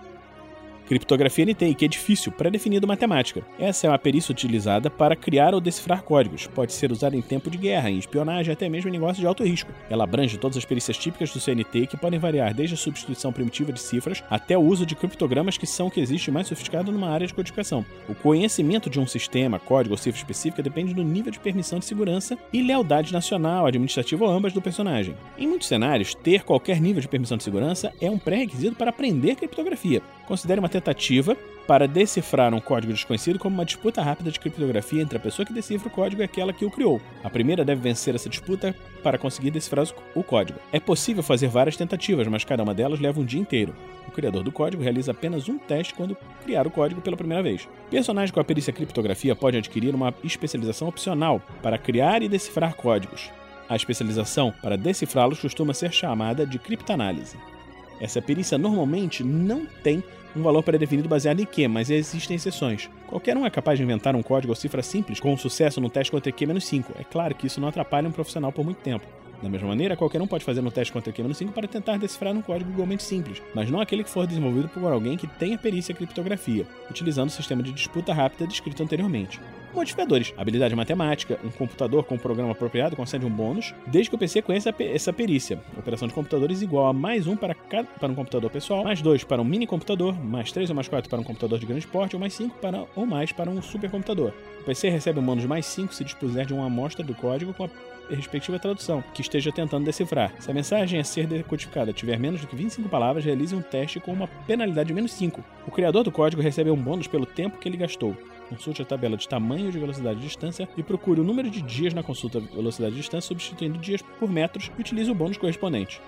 Criptografia 0.87 1.47
NT, 1.47 1.75
que 1.75 1.85
é 1.85 1.89
difícil, 1.89 2.33
pré-definido 2.33 2.87
matemática. 2.87 3.43
Essa 3.59 3.87
é 3.87 3.91
uma 3.91 3.99
perícia 3.99 4.33
utilizada 4.33 4.91
para 4.91 5.17
criar 5.17 5.55
ou 5.55 5.61
decifrar 5.61 6.03
códigos. 6.03 6.47
Pode 6.47 6.73
ser 6.73 6.93
usada 6.93 7.17
em 7.17 7.23
tempo 7.23 7.51
de 7.51 7.59
guerra, 7.59 7.91
em 7.91 7.99
espionagem, 7.99 8.53
até 8.53 8.69
mesmo 8.69 8.89
em 8.89 8.93
negócios 8.93 9.19
de 9.19 9.27
alto 9.27 9.45
risco. 9.45 9.73
Ela 9.89 10.05
abrange 10.05 10.39
todas 10.39 10.57
as 10.57 10.65
perícias 10.65 10.97
típicas 10.97 11.31
do 11.31 11.41
CNT 11.41 11.87
que 11.87 11.97
podem 11.97 12.19
variar 12.19 12.53
desde 12.53 12.75
a 12.75 12.79
substituição 12.79 13.33
primitiva 13.33 13.73
de 13.73 13.81
cifras 13.81 14.23
até 14.29 14.57
o 14.57 14.63
uso 14.63 14.85
de 14.85 14.95
criptogramas 14.95 15.57
que 15.57 15.67
são 15.67 15.87
o 15.87 15.91
que 15.91 16.01
existe 16.01 16.31
mais 16.31 16.47
sofisticado 16.47 16.93
numa 16.93 17.11
área 17.11 17.27
de 17.27 17.35
codificação. 17.35 17.85
O 18.09 18.15
conhecimento 18.15 18.91
de 18.91 18.99
um 18.99 19.07
sistema, 19.07 19.59
código 19.59 19.95
ou 19.95 19.99
cifra 19.99 20.19
específica 20.19 20.63
depende 20.63 20.95
do 20.95 21.03
nível 21.03 21.31
de 21.31 21.39
permissão 21.39 21.79
de 21.79 21.85
segurança 21.85 22.37
e 22.53 22.63
lealdade 22.63 23.13
nacional, 23.13 23.67
administrativa 23.67 24.25
ou 24.25 24.31
ambas 24.31 24.53
do 24.53 24.61
personagem. 24.61 25.15
Em 25.39 25.47
muitos 25.47 25.69
cenários, 25.69 26.15
ter 26.15 26.43
qualquer 26.43 26.81
nível 26.81 27.01
de 27.01 27.09
permissão 27.09 27.37
de 27.37 27.45
segurança 27.45 27.93
é 28.01 28.11
um 28.11 28.19
pré-requisito 28.19 28.77
para 28.77 28.91
aprender 28.91 29.37
criptografia. 29.37 30.03
Considere 30.27 30.61
uma 30.61 30.69
para 31.67 31.87
decifrar 31.87 32.53
um 32.53 32.61
código 32.61 32.93
desconhecido 32.93 33.39
como 33.39 33.55
uma 33.55 33.65
disputa 33.65 34.03
rápida 34.03 34.31
de 34.31 34.41
criptografia 34.41 35.03
entre 35.03 35.17
a 35.17 35.21
pessoa 35.21 35.47
que 35.47 35.53
decifra 35.53 35.89
o 35.89 35.91
código 35.91 36.21
e 36.23 36.25
aquela 36.25 36.53
que 36.53 36.65
o 36.65 36.71
criou. 36.71 37.01
A 37.23 37.31
primeira 37.31 37.65
deve 37.65 37.81
vencer 37.81 38.15
essa 38.15 38.29
disputa 38.29 38.75
para 39.03 39.19
conseguir 39.19 39.51
decifrar 39.51 39.87
o 40.15 40.23
código. 40.23 40.59
É 40.73 40.81
possível 40.81 41.23
fazer 41.23 41.49
várias 41.49 41.77
tentativas, 41.77 42.27
mas 42.27 42.45
cada 42.45 42.63
uma 42.63 42.75
delas 42.75 43.01
leva 43.01 43.21
um 43.21 43.25
dia 43.25 43.41
inteiro. 43.41 43.75
O 44.07 44.11
criador 44.11 44.43
do 44.43 44.53
código 44.53 44.83
realiza 44.83 45.13
apenas 45.13 45.49
um 45.49 45.59
teste 45.59 45.95
quando 45.95 46.17
criar 46.45 46.67
o 46.67 46.71
código 46.71 47.01
pela 47.01 47.17
primeira 47.17 47.43
vez. 47.43 47.69
Personagem 47.91 48.35
com 48.35 48.41
a 48.41 48.45
perícia 48.45 48.73
criptografia 48.73 49.35
pode 49.35 49.57
adquirir 49.57 49.95
uma 49.95 50.13
especialização 50.25 50.89
opcional 50.89 51.41
para 51.63 51.79
criar 51.79 52.23
e 52.23 52.29
decifrar 52.29 52.75
códigos. 52.75 53.31
A 53.69 53.77
especialização 53.77 54.53
para 54.61 54.77
decifrá-los 54.77 55.41
costuma 55.41 55.73
ser 55.73 55.93
chamada 55.93 56.45
de 56.45 56.59
criptanálise. 56.59 57.39
Essa 58.03 58.21
perícia 58.21 58.59
normalmente 58.59 59.23
não 59.23 59.65
tem 59.65 60.03
um 60.35 60.43
valor 60.43 60.65
pré-definido 60.65 61.09
baseado 61.09 61.39
em 61.39 61.47
Q, 61.47 61.69
mas 61.69 61.89
existem 61.89 62.35
exceções. 62.35 62.91
Qualquer 63.07 63.37
um 63.37 63.47
é 63.47 63.51
capaz 63.51 63.79
de 63.79 63.85
inventar 63.85 64.17
um 64.17 64.23
código 64.23 64.51
ou 64.51 64.57
cifra 64.57 64.83
simples 64.83 65.21
com 65.21 65.37
sucesso 65.37 65.81
no 65.81 65.89
teste 65.89 66.11
contra 66.11 66.33
Q-5. 66.33 66.87
É 66.99 67.05
claro 67.05 67.33
que 67.33 67.47
isso 67.47 67.61
não 67.61 67.69
atrapalha 67.69 68.09
um 68.09 68.13
profissional 68.13 68.51
por 68.51 68.65
muito 68.65 68.79
tempo. 68.79 69.07
Da 69.43 69.49
mesma 69.49 69.69
maneira, 69.69 69.97
qualquer 69.97 70.23
um 70.23 70.27
pode 70.27 70.45
fazer 70.45 70.61
um 70.61 70.71
teste 70.71 70.93
contra 70.93 71.13
Q-5 71.13 71.51
para 71.51 71.67
tentar 71.67 71.99
decifrar 71.99 72.33
um 72.33 72.41
código 72.41 72.71
igualmente 72.71 73.03
simples, 73.03 73.43
mas 73.55 73.69
não 73.69 73.81
aquele 73.81 74.05
que 74.05 74.11
for 74.11 74.25
desenvolvido 74.27 74.69
por 74.69 74.85
alguém 74.93 75.17
que 75.17 75.27
tenha 75.27 75.59
perícia 75.59 75.93
em 75.93 75.97
criptografia, 75.97 76.65
utilizando 76.89 77.29
o 77.29 77.33
sistema 77.33 77.63
de 77.63 77.73
disputa 77.73 78.15
rápida 78.15 78.47
descrito 78.47 78.83
anteriormente. 78.83 79.41
Modificadores. 79.75 80.35
Habilidade 80.37 80.77
matemática. 80.77 81.41
Um 81.43 81.49
computador 81.49 82.05
com 82.05 82.15
um 82.15 82.19
programa 82.19 82.53
apropriado 82.53 82.95
concede 82.95 83.25
um 83.25 83.31
bônus, 83.31 83.75
desde 83.87 84.11
que 84.11 84.17
o 84.17 84.19
PC 84.19 84.43
conheça 84.43 84.75
essa 84.79 85.13
perícia. 85.13 85.59
Operação 85.79 86.07
de 86.07 86.13
computadores 86.13 86.61
igual 86.61 86.89
a 86.89 86.93
mais 86.93 87.27
um 87.27 87.37
para, 87.37 87.55
cada, 87.55 87.89
para 87.89 88.13
um 88.13 88.15
computador 88.15 88.51
pessoal, 88.51 88.85
mais 88.85 89.01
dois 89.01 89.25
para 89.25 89.41
um 89.41 89.45
mini 89.45 89.67
computador, 89.67 90.15
mais 90.23 90.53
três 90.53 90.69
ou 90.69 90.77
mais 90.77 90.89
quatro 90.89 91.09
para 91.09 91.19
um 91.19 91.25
computador 91.25 91.59
de 91.59 91.65
grande 91.65 91.87
porte, 91.87 92.15
ou 92.15 92.21
mais 92.21 92.35
cinco 92.35 92.59
para, 92.59 92.85
ou 92.95 93.07
mais 93.07 93.33
para 93.33 93.51
um 93.51 93.63
supercomputador. 93.63 94.33
O 94.61 94.65
PC 94.65 94.91
recebe 94.91 95.19
um 95.19 95.25
bônus 95.25 95.45
mais 95.45 95.67
5 95.67 95.93
se 95.93 96.05
dispuser 96.05 96.47
de 96.47 96.55
uma 96.55 96.67
amostra 96.67 97.03
do 97.03 97.15
código 97.15 97.53
com 97.53 97.65
a 97.65 97.71
respectiva 98.11 98.59
tradução, 98.59 99.03
que 99.15 99.21
esteja 99.21 99.53
tentando 99.53 99.85
decifrar. 99.85 100.33
Se 100.41 100.51
a 100.51 100.55
mensagem 100.55 101.01
a 101.01 101.05
ser 101.05 101.27
decodificada 101.27 101.93
tiver 101.93 102.19
menos 102.19 102.41
do 102.41 102.47
que 102.47 102.57
25 102.57 102.89
palavras, 102.89 103.25
realize 103.25 103.55
um 103.55 103.63
teste 103.63 104.01
com 104.01 104.13
uma 104.13 104.29
penalidade 104.47 104.89
de 104.89 104.95
menos 104.95 105.13
5. 105.13 105.43
O 105.67 105.71
criador 105.71 106.05
do 106.05 106.13
código 106.13 106.43
recebe 106.43 106.71
um 106.71 106.77
bônus 106.77 107.07
pelo 107.07 107.27
tempo 107.27 107.59
que 107.59 107.69
ele 107.69 107.77
gastou. 107.77 108.17
Consulte 108.49 108.83
a 108.83 108.85
tabela 108.85 109.17
de 109.17 109.29
tamanho 109.29 109.73
de 109.73 109.79
velocidade 109.79 110.19
e 110.19 110.23
distância 110.23 110.69
e 110.77 110.83
procure 110.83 111.21
o 111.21 111.25
número 111.25 111.49
de 111.49 111.63
dias 111.63 111.95
na 111.95 112.03
consulta 112.03 112.39
velocidade 112.39 112.95
e 112.95 112.99
distância, 112.99 113.29
substituindo 113.29 113.79
dias 113.79 114.03
por 114.03 114.31
metros 114.31 114.71
e 114.77 114.81
utilize 114.81 115.11
o 115.11 115.15
bônus 115.15 115.39
correspondente. 115.39 116.01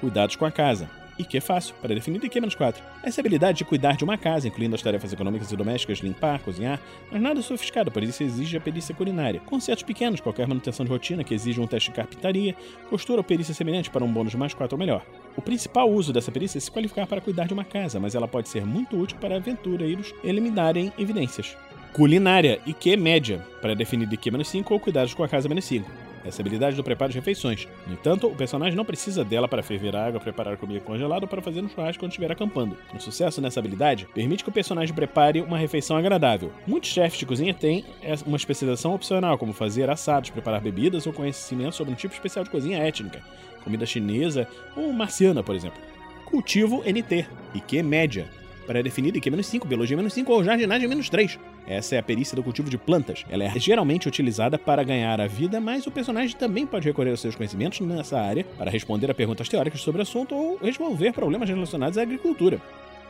Cuidados 0.00 0.36
com 0.36 0.46
a 0.46 0.50
casa. 0.50 1.01
IQ 1.18 1.40
fácil, 1.40 1.74
pré-definido 1.80 2.26
IQ 2.26 2.40
menos 2.40 2.54
4. 2.54 2.82
Essa 3.02 3.20
habilidade 3.20 3.58
de 3.58 3.64
cuidar 3.64 3.96
de 3.96 4.04
uma 4.04 4.16
casa, 4.16 4.48
incluindo 4.48 4.74
as 4.74 4.82
tarefas 4.82 5.12
econômicas 5.12 5.50
e 5.50 5.56
domésticas, 5.56 5.98
limpar, 5.98 6.40
cozinhar, 6.40 6.80
mas 7.10 7.20
nada 7.20 7.42
sofisticado, 7.42 7.90
por 7.90 8.02
isso 8.02 8.22
exige 8.22 8.56
a 8.56 8.60
perícia 8.60 8.94
culinária. 8.94 9.40
Concertos 9.40 9.84
pequenos, 9.84 10.20
qualquer 10.20 10.46
manutenção 10.46 10.84
de 10.84 10.90
rotina 10.90 11.24
que 11.24 11.34
exija 11.34 11.60
um 11.60 11.66
teste 11.66 11.90
de 11.90 11.96
carpintaria, 11.96 12.54
costura 12.88 13.20
ou 13.20 13.24
perícia 13.24 13.54
semelhante 13.54 13.90
para 13.90 14.04
um 14.04 14.12
bônus 14.12 14.32
de 14.32 14.38
mais 14.38 14.54
4 14.54 14.74
ou 14.74 14.78
melhor. 14.78 15.04
O 15.36 15.42
principal 15.42 15.90
uso 15.90 16.12
dessa 16.12 16.32
perícia 16.32 16.58
é 16.58 16.60
se 16.60 16.70
qualificar 16.70 17.06
para 17.06 17.20
cuidar 17.20 17.46
de 17.46 17.54
uma 17.54 17.64
casa, 17.64 18.00
mas 18.00 18.14
ela 18.14 18.28
pode 18.28 18.48
ser 18.48 18.64
muito 18.64 18.96
útil 18.98 19.18
para 19.18 19.36
aventureiros 19.36 20.14
eliminarem 20.24 20.92
evidências. 20.98 21.56
Culinária, 21.92 22.58
IQ 22.66 22.96
média, 22.96 23.46
pré-definido 23.60 24.14
IQ-5 24.14 24.70
ou 24.70 24.80
cuidados 24.80 25.12
com 25.12 25.22
a 25.22 25.28
casa-5. 25.28 25.84
Essa 26.24 26.42
habilidade 26.42 26.76
do 26.76 26.84
preparo 26.84 27.12
de 27.12 27.18
refeições. 27.18 27.66
No 27.86 27.94
entanto, 27.94 28.26
o 28.26 28.34
personagem 28.34 28.76
não 28.76 28.84
precisa 28.84 29.24
dela 29.24 29.48
para 29.48 29.62
ferver 29.62 29.94
água, 29.96 30.20
preparar 30.20 30.56
comida 30.56 30.80
congelada 30.80 31.24
ou 31.24 31.28
para 31.28 31.42
fazer 31.42 31.62
um 31.62 31.68
churrasco 31.68 32.00
quando 32.00 32.12
estiver 32.12 32.30
acampando. 32.30 32.76
O 32.94 33.00
sucesso 33.00 33.40
nessa 33.40 33.60
habilidade 33.60 34.06
permite 34.14 34.44
que 34.44 34.50
o 34.50 34.52
personagem 34.52 34.94
prepare 34.94 35.40
uma 35.40 35.58
refeição 35.58 35.96
agradável. 35.96 36.52
Muitos 36.66 36.90
chefes 36.90 37.18
de 37.18 37.26
cozinha 37.26 37.54
têm 37.54 37.84
uma 38.26 38.36
especialização 38.36 38.94
opcional, 38.94 39.36
como 39.38 39.52
fazer 39.52 39.90
assados, 39.90 40.30
preparar 40.30 40.60
bebidas 40.60 41.06
ou 41.06 41.12
conhecimento 41.12 41.74
sobre 41.74 41.92
um 41.92 41.96
tipo 41.96 42.14
especial 42.14 42.44
de 42.44 42.50
cozinha 42.50 42.78
étnica, 42.78 43.22
comida 43.64 43.86
chinesa 43.86 44.46
ou 44.76 44.92
marciana, 44.92 45.42
por 45.42 45.54
exemplo. 45.54 45.80
Cultivo 46.24 46.82
NT, 46.86 47.26
IQ 47.54 47.82
média, 47.82 48.26
pré-definida 48.66 49.18
IQ-5, 49.18 49.66
biologia 49.66 49.96
-5 49.96 50.28
ou 50.28 50.44
jardinagem 50.44 50.88
-3. 50.88 51.38
Essa 51.66 51.96
é 51.96 51.98
a 51.98 52.02
perícia 52.02 52.34
do 52.34 52.42
cultivo 52.42 52.70
de 52.70 52.78
plantas. 52.78 53.24
Ela 53.30 53.44
é 53.44 53.58
geralmente 53.58 54.08
utilizada 54.08 54.58
para 54.58 54.82
ganhar 54.82 55.20
a 55.20 55.26
vida, 55.26 55.60
mas 55.60 55.86
o 55.86 55.90
personagem 55.90 56.36
também 56.36 56.66
pode 56.66 56.86
recorrer 56.86 57.10
aos 57.10 57.20
seus 57.20 57.36
conhecimentos 57.36 57.80
nessa 57.80 58.20
área 58.20 58.44
para 58.56 58.70
responder 58.70 59.10
a 59.10 59.14
perguntas 59.14 59.48
teóricas 59.48 59.80
sobre 59.80 60.00
o 60.00 60.02
assunto 60.02 60.34
ou 60.34 60.56
resolver 60.56 61.12
problemas 61.12 61.48
relacionados 61.48 61.98
à 61.98 62.02
agricultura. 62.02 62.60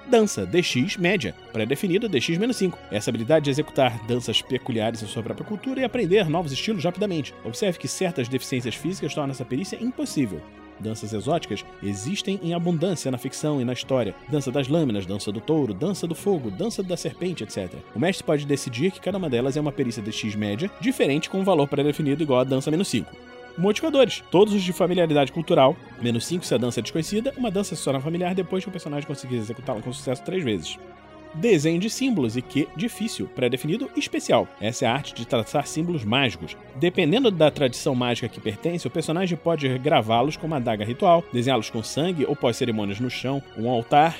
Dança, 0.06 0.44
DX 0.44 0.97
média, 0.97 1.35
pré-definida 1.52 2.09
DX-5. 2.09 2.75
Essa 2.90 3.11
habilidade 3.11 3.44
de 3.44 3.50
executar 3.50 4.04
danças 4.06 4.42
peculiares 4.42 5.02
em 5.02 5.06
sua 5.06 5.23
própria 5.23 5.47
cultura 5.47 5.80
e 5.80 5.85
aprender 5.85 6.28
novos 6.28 6.52
estilos 6.52 6.85
rapidamente. 6.85 7.32
Observe 7.44 7.78
que 7.78 7.87
certas 7.87 8.28
deficiências 8.28 8.75
físicas 8.75 9.14
tornam 9.14 9.30
essa 9.30 9.44
perícia 9.44 9.78
impossível. 9.80 10.40
Danças 10.79 11.12
exóticas 11.12 11.64
existem 11.83 12.41
em 12.43 12.55
abundância 12.55 13.11
na 13.11 13.19
ficção 13.19 13.61
e 13.61 13.64
na 13.64 13.73
história. 13.73 14.14
Dança 14.29 14.50
das 14.50 14.69
lâminas, 14.69 15.07
dança 15.07 15.31
do 15.31 15.41
touro, 15.41 15.75
dança 15.75 16.07
do 16.07 16.14
fogo, 16.14 16.50
dança 16.50 16.83
da 16.83 16.97
serpente, 16.97 17.45
etc. 17.45 17.73
O 17.95 17.99
mestre 17.99 18.25
pode 18.25 18.47
decidir 18.47 18.91
que 18.91 19.00
cada 19.00 19.19
uma 19.19 19.31
delas 19.31 19.57
é 19.57 19.61
uma 19.61 19.73
perícia 19.73 20.02
de 20.02 20.12
X 20.12 20.35
média, 20.35 20.71
diferente 20.81 21.31
com 21.31 21.41
um 21.41 21.45
valor 21.45 21.69
pré-definido 21.69 22.23
igual 22.23 22.41
a 22.41 22.45
dança 22.45 22.71
menos 22.71 22.88
5 22.88 23.33
modificadores, 23.57 24.23
todos 24.31 24.55
os 24.55 24.62
de 24.62 24.73
familiaridade 24.73 25.31
cultural, 25.31 25.76
menos 26.00 26.25
5 26.26 26.45
se 26.45 26.55
a 26.55 26.59
dança 26.59 26.81
é 26.81 26.83
desconhecida, 26.83 27.35
uma 27.37 27.50
dança 27.50 27.76
se 27.76 27.85
torna 27.85 28.00
familiar 28.00 28.35
depois 28.35 28.64
que 28.64 28.71
o 28.71 28.73
personagem 28.73 29.07
conseguir 29.07 29.37
executá-la 29.37 29.83
com 29.83 29.93
sucesso 29.93 30.23
três 30.23 30.43
vezes 30.43 30.79
desenho 31.35 31.79
de 31.79 31.89
símbolos 31.89 32.37
e 32.37 32.43
que 32.43 32.69
difícil, 32.77 33.27
pré-definido 33.35 33.91
especial. 33.97 34.49
Essa 34.61 34.85
é 34.85 34.89
a 34.89 34.93
arte 34.93 35.15
de 35.15 35.27
traçar 35.27 35.67
símbolos 35.67 36.05
mágicos. 36.05 36.57
Dependendo 36.77 37.31
da 37.31 37.51
tradição 37.51 37.95
mágica 37.95 38.29
que 38.29 38.41
pertence, 38.41 38.87
o 38.87 38.91
personagem 38.91 39.37
pode 39.37 39.79
gravá-los 39.79 40.37
com 40.37 40.47
uma 40.47 40.57
adaga 40.57 40.85
ritual, 40.85 41.25
desenhá-los 41.33 41.71
com 41.71 41.83
sangue 41.83 42.27
ou 42.27 42.37
pós-cerimônias 42.37 43.01
no 43.01 43.11
chão, 43.11 43.43
um 43.57 43.69
altar, 43.69 44.17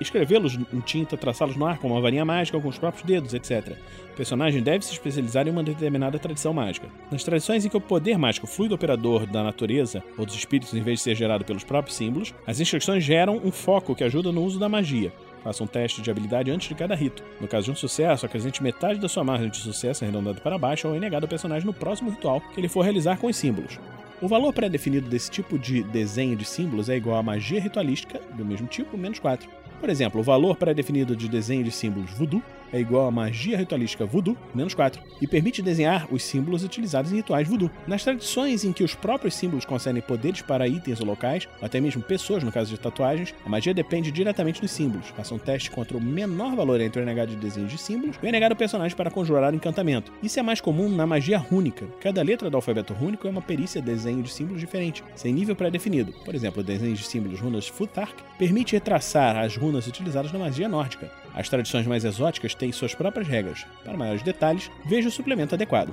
escrevê-los 0.00 0.58
em 0.72 0.80
tinta, 0.80 1.16
traçá-los 1.16 1.56
no 1.56 1.66
ar 1.66 1.78
com 1.78 1.88
uma 1.88 2.00
varinha 2.00 2.24
mágica 2.24 2.56
ou 2.56 2.62
com 2.62 2.68
os 2.68 2.78
próprios 2.78 3.04
dedos, 3.04 3.34
etc. 3.34 3.76
O 4.12 4.16
personagem 4.16 4.62
deve 4.62 4.84
se 4.84 4.92
especializar 4.92 5.46
em 5.46 5.50
uma 5.50 5.62
determinada 5.62 6.18
tradição 6.18 6.52
mágica. 6.52 6.88
Nas 7.10 7.24
tradições 7.24 7.64
em 7.64 7.68
que 7.68 7.76
o 7.76 7.80
poder 7.80 8.18
mágico 8.18 8.46
flui 8.46 8.68
do 8.68 8.74
operador 8.74 9.26
da 9.26 9.42
natureza 9.42 10.02
ou 10.16 10.24
dos 10.24 10.34
espíritos 10.34 10.74
em 10.74 10.82
vez 10.82 10.98
de 10.98 11.04
ser 11.04 11.14
gerado 11.14 11.44
pelos 11.44 11.64
próprios 11.64 11.96
símbolos, 11.96 12.34
as 12.46 12.60
instruções 12.60 13.02
geram 13.02 13.40
um 13.44 13.50
foco 13.50 13.94
que 13.94 14.04
ajuda 14.04 14.30
no 14.30 14.44
uso 14.44 14.58
da 14.58 14.68
magia. 14.68 15.12
Faça 15.44 15.62
um 15.62 15.66
teste 15.66 16.00
de 16.00 16.10
habilidade 16.10 16.50
antes 16.50 16.68
de 16.68 16.74
cada 16.74 16.94
rito. 16.94 17.22
No 17.38 17.46
caso 17.46 17.66
de 17.66 17.70
um 17.70 17.76
sucesso, 17.76 18.24
acrescente 18.24 18.62
metade 18.62 18.98
da 18.98 19.08
sua 19.08 19.22
margem 19.22 19.50
de 19.50 19.58
sucesso 19.58 20.02
arredondado 20.02 20.40
para 20.40 20.58
baixo 20.58 20.88
ou 20.88 20.98
negado 20.98 21.26
ao 21.26 21.28
personagem 21.28 21.66
no 21.66 21.74
próximo 21.74 22.10
ritual 22.10 22.40
que 22.40 22.58
ele 22.58 22.68
for 22.68 22.80
realizar 22.80 23.18
com 23.18 23.26
os 23.26 23.36
símbolos. 23.36 23.78
O 24.22 24.26
valor 24.26 24.54
pré-definido 24.54 25.06
desse 25.06 25.30
tipo 25.30 25.58
de 25.58 25.82
desenho 25.82 26.34
de 26.34 26.46
símbolos 26.46 26.88
é 26.88 26.96
igual 26.96 27.18
a 27.18 27.22
magia 27.22 27.60
ritualística 27.60 28.18
do 28.32 28.44
mesmo 28.44 28.66
tipo, 28.66 28.96
menos 28.96 29.18
4. 29.18 29.46
Por 29.78 29.90
exemplo, 29.90 30.20
o 30.20 30.24
valor 30.24 30.56
pré-definido 30.56 31.14
de 31.14 31.28
desenho 31.28 31.62
de 31.62 31.70
símbolos 31.70 32.10
voodoo 32.12 32.42
é 32.72 32.80
igual 32.80 33.06
a 33.06 33.10
magia 33.10 33.56
ritualística 33.56 34.06
voodoo, 34.06 34.36
menos 34.54 34.74
4, 34.74 35.02
e 35.20 35.26
permite 35.26 35.62
desenhar 35.62 36.06
os 36.10 36.22
símbolos 36.22 36.64
utilizados 36.64 37.12
em 37.12 37.16
rituais 37.16 37.48
voodoo. 37.48 37.70
Nas 37.86 38.02
tradições 38.02 38.64
em 38.64 38.72
que 38.72 38.84
os 38.84 38.94
próprios 38.94 39.34
símbolos 39.34 39.64
concedem 39.64 40.02
poderes 40.02 40.42
para 40.42 40.66
itens 40.68 41.00
ou 41.00 41.06
locais, 41.06 41.48
ou 41.60 41.66
até 41.66 41.80
mesmo 41.80 42.02
pessoas 42.02 42.42
no 42.42 42.52
caso 42.52 42.70
de 42.70 42.78
tatuagens, 42.78 43.34
a 43.44 43.48
magia 43.48 43.74
depende 43.74 44.10
diretamente 44.10 44.60
dos 44.60 44.70
símbolos. 44.70 45.08
Faça 45.08 45.34
um 45.34 45.38
teste 45.38 45.70
contra 45.70 45.96
o 45.96 46.00
menor 46.00 46.54
valor 46.54 46.80
entre 46.80 47.00
o 47.00 47.04
NH 47.04 47.26
de 47.26 47.36
desenhos 47.36 47.70
de 47.70 47.78
símbolos 47.78 48.16
e 48.22 48.26
o 48.26 48.28
NH 48.28 48.48
do 48.48 48.56
personagem 48.56 48.96
para 48.96 49.10
conjurar 49.10 49.52
o 49.52 49.56
encantamento. 49.56 50.12
Isso 50.22 50.38
é 50.38 50.42
mais 50.42 50.60
comum 50.60 50.88
na 50.88 51.06
magia 51.06 51.38
rúnica. 51.38 51.86
Cada 52.00 52.22
letra 52.22 52.50
do 52.50 52.56
alfabeto 52.56 52.92
rúnico 52.92 53.26
é 53.26 53.30
uma 53.30 53.42
perícia 53.42 53.80
de 53.80 53.86
desenho 53.86 54.22
de 54.22 54.30
símbolos 54.30 54.60
diferente, 54.60 55.02
sem 55.14 55.32
nível 55.32 55.56
pré-definido. 55.56 56.12
Por 56.24 56.34
exemplo, 56.34 56.60
o 56.60 56.64
desenho 56.64 56.94
de 56.94 57.04
símbolos 57.04 57.40
runas 57.40 57.68
Futhark 57.68 58.22
permite 58.38 58.72
retraçar 58.72 59.36
as 59.36 59.56
runas 59.56 59.86
utilizadas 59.86 60.32
na 60.32 60.38
magia 60.38 60.68
nórdica. 60.68 61.10
As 61.34 61.48
tradições 61.48 61.86
mais 61.86 62.04
exóticas 62.04 62.54
têm 62.54 62.70
suas 62.70 62.94
próprias 62.94 63.26
regras. 63.26 63.66
Para 63.84 63.96
maiores 63.96 64.22
detalhes, 64.22 64.70
veja 64.84 65.08
o 65.08 65.12
suplemento 65.12 65.54
adequado. 65.54 65.92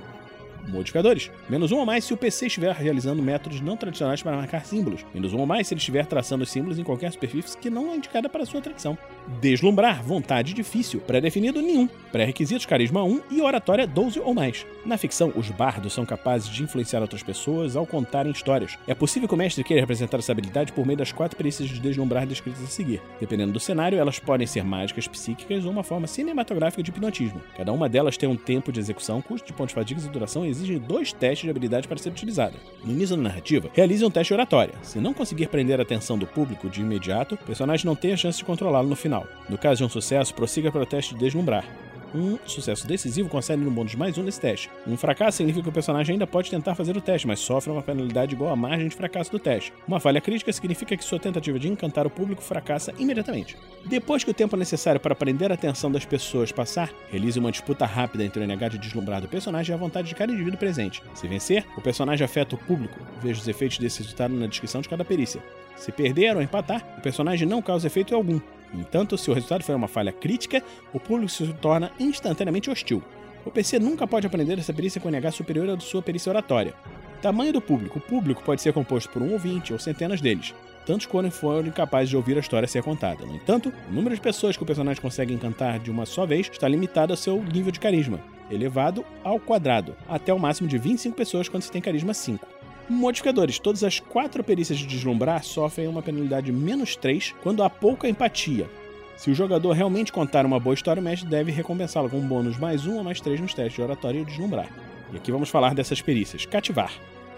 Modificadores. 0.68 1.32
Menos 1.50 1.72
um 1.72 1.78
ou 1.78 1.86
mais 1.86 2.06
se 2.06 2.14
o 2.14 2.18
PC 2.18 2.48
estiver 2.48 2.74
realizando 2.74 3.22
métodos 3.22 3.62
não 3.62 3.78
tradicionais 3.78 4.22
para 4.22 4.36
marcar 4.36 4.66
símbolos. 4.66 5.06
Menos 5.14 5.34
um 5.34 5.40
ou 5.40 5.46
mais 5.46 5.68
se 5.68 5.74
ele 5.74 5.80
estiver 5.80 6.06
traçando 6.06 6.44
os 6.44 6.52
símbolos 6.52 6.80
em 6.80 6.84
qualquer 6.84 7.12
superfície 7.12 7.58
que 7.58 7.70
não 7.70 7.92
é 7.92 7.96
indicada 7.96 8.30
para 8.30 8.46
sua 8.46 8.62
tradição. 8.62 8.98
Deslumbrar. 9.40 10.04
Vontade 10.04 10.54
difícil. 10.54 11.00
Pré-definido 11.02 11.62
nenhum. 11.62 11.88
Pré-requisitos 12.12 12.66
carisma 12.66 13.04
1 13.04 13.22
e 13.32 13.42
oratória 13.42 13.88
12 13.88 14.20
ou 14.20 14.34
mais. 14.34 14.66
Na 14.86 14.98
ficção, 14.98 15.32
os 15.36 15.50
bardos 15.50 15.94
são 15.94 16.06
capazes 16.06 16.50
de 16.50 16.64
influenciar 16.64 17.02
outras 17.02 17.24
pessoas 17.24 17.76
ao 17.76 17.86
contarem 17.86 18.32
histórias. 18.32 18.78
É 18.88 18.96
possível 18.96 19.28
que 19.28 19.34
o 19.34 19.38
mestre 19.38 19.64
queira 19.64 19.82
representar 19.82 20.18
essa 20.18 20.32
habilidade 20.32 20.72
por 20.72 20.86
meio 20.86 20.98
das 20.98 21.12
quatro 21.12 21.38
perícias 21.38 21.70
de 21.70 21.80
deslumbrar 21.80 22.26
descritas 22.26 22.64
a 22.64 22.68
seguir. 22.68 23.02
Dependendo 23.20 23.52
do 23.52 23.60
cenário, 23.60 23.98
elas 23.98 24.20
podem 24.20 24.48
ser 24.48 24.64
mágicas 24.64 25.08
psíquicas 25.08 25.66
ou 25.66 25.72
uma 25.72 25.84
forma 25.84 26.08
cinematográfica 26.08 26.82
de 26.82 26.90
hipnotismo. 26.90 27.42
Cada 27.56 27.72
uma 27.72 27.88
delas 27.88 28.18
tem 28.18 28.28
um 28.28 28.36
tempo 28.36 28.72
de 28.72 28.80
execução, 28.80 29.22
custo 29.22 29.48
de 29.48 29.54
pontos 29.54 29.72
de 29.72 29.76
fadiga 29.76 30.02
e 30.02 30.10
duração 30.10 30.46
exigem 30.52 30.78
dois 30.78 31.12
testes 31.12 31.46
de 31.46 31.50
habilidade 31.50 31.88
para 31.88 31.98
ser 31.98 32.10
utilizada. 32.10 32.54
No 32.84 32.92
início 32.92 33.16
da 33.16 33.24
narrativa, 33.24 33.70
realize 33.74 34.06
um 34.06 34.12
teste 34.12 34.34
oratória. 34.34 34.74
Se 34.82 35.00
não 35.00 35.14
conseguir 35.14 35.48
prender 35.48 35.80
a 35.80 35.84
atenção 35.84 36.18
do 36.18 36.28
público 36.28 36.70
de 36.70 36.82
imediato, 36.82 37.36
o 37.36 37.38
personagem 37.38 37.86
não 37.86 37.96
tem 37.96 38.14
a 38.14 38.18
chance 38.18 38.38
de 38.38 38.46
controlá-lo 38.46 38.88
no 38.88 38.96
final. 38.96 39.26
No 39.50 39.58
caso 39.58 39.80
de 39.80 39.84
um 39.86 39.90
sucesso, 39.90 40.34
prossiga 40.34 40.72
para 40.72 40.84
o 40.84 40.86
teste 40.86 41.14
de 41.14 41.20
deslumbrar. 41.20 41.66
Um 42.14 42.38
sucesso 42.46 42.86
decisivo 42.86 43.30
concede 43.30 43.66
um 43.66 43.72
bônus 43.72 43.96
mais 43.96 44.18
um 44.18 44.24
nesse 44.24 44.40
teste. 44.40 44.70
Um 44.86 44.98
fracasso 44.98 45.38
significa 45.38 45.64
que 45.64 45.70
o 45.70 45.72
personagem 45.72 46.14
ainda 46.14 46.28
pode 46.28 46.50
tentar 46.50 46.76
fazer 46.76 46.96
o 46.98 47.02
teste, 47.02 47.26
mas 47.26 47.40
sofre 47.40 47.72
uma 47.72 47.82
penalidade 47.82 48.36
igual 48.36 48.52
à 48.52 48.56
margem 48.56 48.90
de 48.90 48.96
fracasso 48.96 49.32
do 49.32 49.40
teste. 49.40 49.72
Uma 49.88 50.00
falha 50.00 50.20
crítica 50.20 50.52
significa 50.52 50.98
que 50.98 51.04
sua 51.04 51.20
tentativa 51.20 51.58
de 51.58 51.70
encantar 51.70 52.06
o 52.06 52.10
público 52.10 52.42
fracassa 52.42 52.94
imediatamente. 53.00 53.58
Depois 53.86 54.24
que 54.24 54.32
o 54.32 54.34
tempo 54.34 54.58
necessário 54.58 55.00
para 55.00 55.16
prender 55.16 55.52
a 55.52 55.56
atenção 55.56 55.90
das 55.90 56.04
pessoas 56.04 56.52
passar, 56.52 56.92
realize 57.10 57.40
uma 57.40 57.52
disputa 57.52 57.86
rápida 57.86 58.26
entre 58.26 58.42
o 58.42 58.48
NH 58.48 58.70
de 58.70 58.78
deslumbrar 58.78 59.22
do 59.22 59.28
personagem 59.30 59.74
e 59.74 59.76
a 59.76 59.80
vontade 59.80 60.10
de 60.10 60.16
cada 60.16 60.34
indivíduo 60.34 60.60
presente. 60.60 61.02
Se 61.14 61.28
vencer, 61.28 61.66
o 61.78 61.82
personagem 61.82 62.26
afeta 62.26 62.56
o 62.56 62.58
público. 62.58 63.00
Veja 63.22 63.40
os 63.40 63.48
efeitos 63.48 63.78
desse 63.78 64.00
resultado 64.00 64.34
na 64.34 64.48
descrição 64.48 64.82
de 64.82 64.90
cada 64.90 65.06
perícia. 65.06 65.42
Se 65.78 65.92
perder 65.92 66.36
ou 66.36 66.42
empatar, 66.42 66.86
o 66.98 67.02
personagem 67.02 67.48
não 67.48 67.62
causa 67.62 67.88
efeito 67.88 68.14
algum. 68.14 68.40
Entanto, 68.74 69.18
se 69.18 69.30
o 69.30 69.34
resultado 69.34 69.64
for 69.64 69.76
uma 69.76 69.88
falha 69.88 70.12
crítica, 70.12 70.64
o 70.94 71.00
público 71.00 71.32
se 71.32 71.46
torna 71.54 71.92
instantaneamente 72.00 72.70
hostil. 72.70 73.04
O 73.46 73.52
PC 73.52 73.80
nunca 73.80 74.06
pode 74.06 74.28
aprender 74.28 74.60
essa 74.60 74.74
perícia 74.74 75.02
com 75.02 75.10
NH 75.10 75.32
superior 75.32 75.70
à 75.70 75.80
sua 75.80 76.02
perícia 76.02 76.30
oratória. 76.30 76.74
Tamanho 77.22 77.54
do 77.54 77.62
público. 77.62 78.00
O 78.00 78.02
público 78.02 78.44
pode 78.44 78.62
ser 78.62 78.74
composto 78.74 79.10
por 79.10 79.22
um 79.22 79.34
ou 79.34 79.40
vinte 79.40 79.74
ou 79.74 79.80
centenas 79.80 80.22
deles, 80.22 80.54
tantos 80.86 81.06
quanto 81.06 81.32
forem 81.32 81.72
capazes 81.72 82.10
de 82.10 82.18
ouvir 82.18 82.38
a 82.38 82.40
história 82.40 82.68
ser 82.68 82.84
contada. 82.84 83.26
No 83.26 83.36
entanto, 83.36 83.74
o 83.90 83.94
número 83.94 84.16
de 84.16 84.22
pessoas 84.22 84.56
que 84.56 84.64
o 84.64 84.66
personagem 84.66 85.02
consegue 85.02 85.34
encantar 85.34 85.80
de 85.80 85.90
uma 85.90 86.06
só 86.06 86.26
vez 86.26 86.50
está 86.52 86.68
limitado 86.68 87.14
ao 87.14 87.18
seu 87.18 87.42
nível 87.44 87.72
de 87.72 87.80
carisma, 87.80 88.20
elevado 88.50 89.04
ao 89.24 89.40
quadrado, 89.40 89.96
até 90.08 90.34
o 90.34 90.40
máximo 90.40 90.68
de 90.68 90.78
25 90.78 91.16
pessoas 91.16 91.50
quando 91.50 91.64
se 91.64 91.72
tem 91.72 91.82
carisma 91.82 92.14
5. 92.14 92.61
Modificadores. 92.92 93.58
Todas 93.58 93.86
as 93.86 94.02
quatro 94.02 94.44
perícias 94.44 94.78
de 94.78 94.86
deslumbrar 94.86 95.46
sofrem 95.46 95.88
uma 95.88 96.02
penalidade 96.02 96.52
menos 96.52 96.94
3 96.98 97.34
quando 97.42 97.64
há 97.64 97.70
pouca 97.70 98.08
empatia. 98.08 98.70
Se 99.16 99.32
o 99.32 99.34
jogador 99.34 99.72
realmente 99.72 100.12
contar 100.12 100.46
uma 100.46 100.60
boa 100.60 100.74
história, 100.74 101.00
o 101.00 101.04
mestre 101.04 101.30
deve 101.30 101.54
recompensá-lo 101.54 102.10
com 102.10 102.18
um 102.18 102.28
bônus 102.28 102.58
mais 102.58 102.86
1 102.86 102.98
ou 102.98 103.04
mais 103.04 103.22
3 103.22 103.40
nos 103.40 103.54
testes 103.54 103.76
de 103.76 103.82
oratória 103.82 104.20
e 104.20 104.26
deslumbrar. 104.26 104.70
E 105.14 105.16
aqui 105.16 105.32
vamos 105.32 105.48
falar 105.48 105.74
dessas 105.74 106.02
perícias. 106.02 106.46
Cativar. 106.46 106.92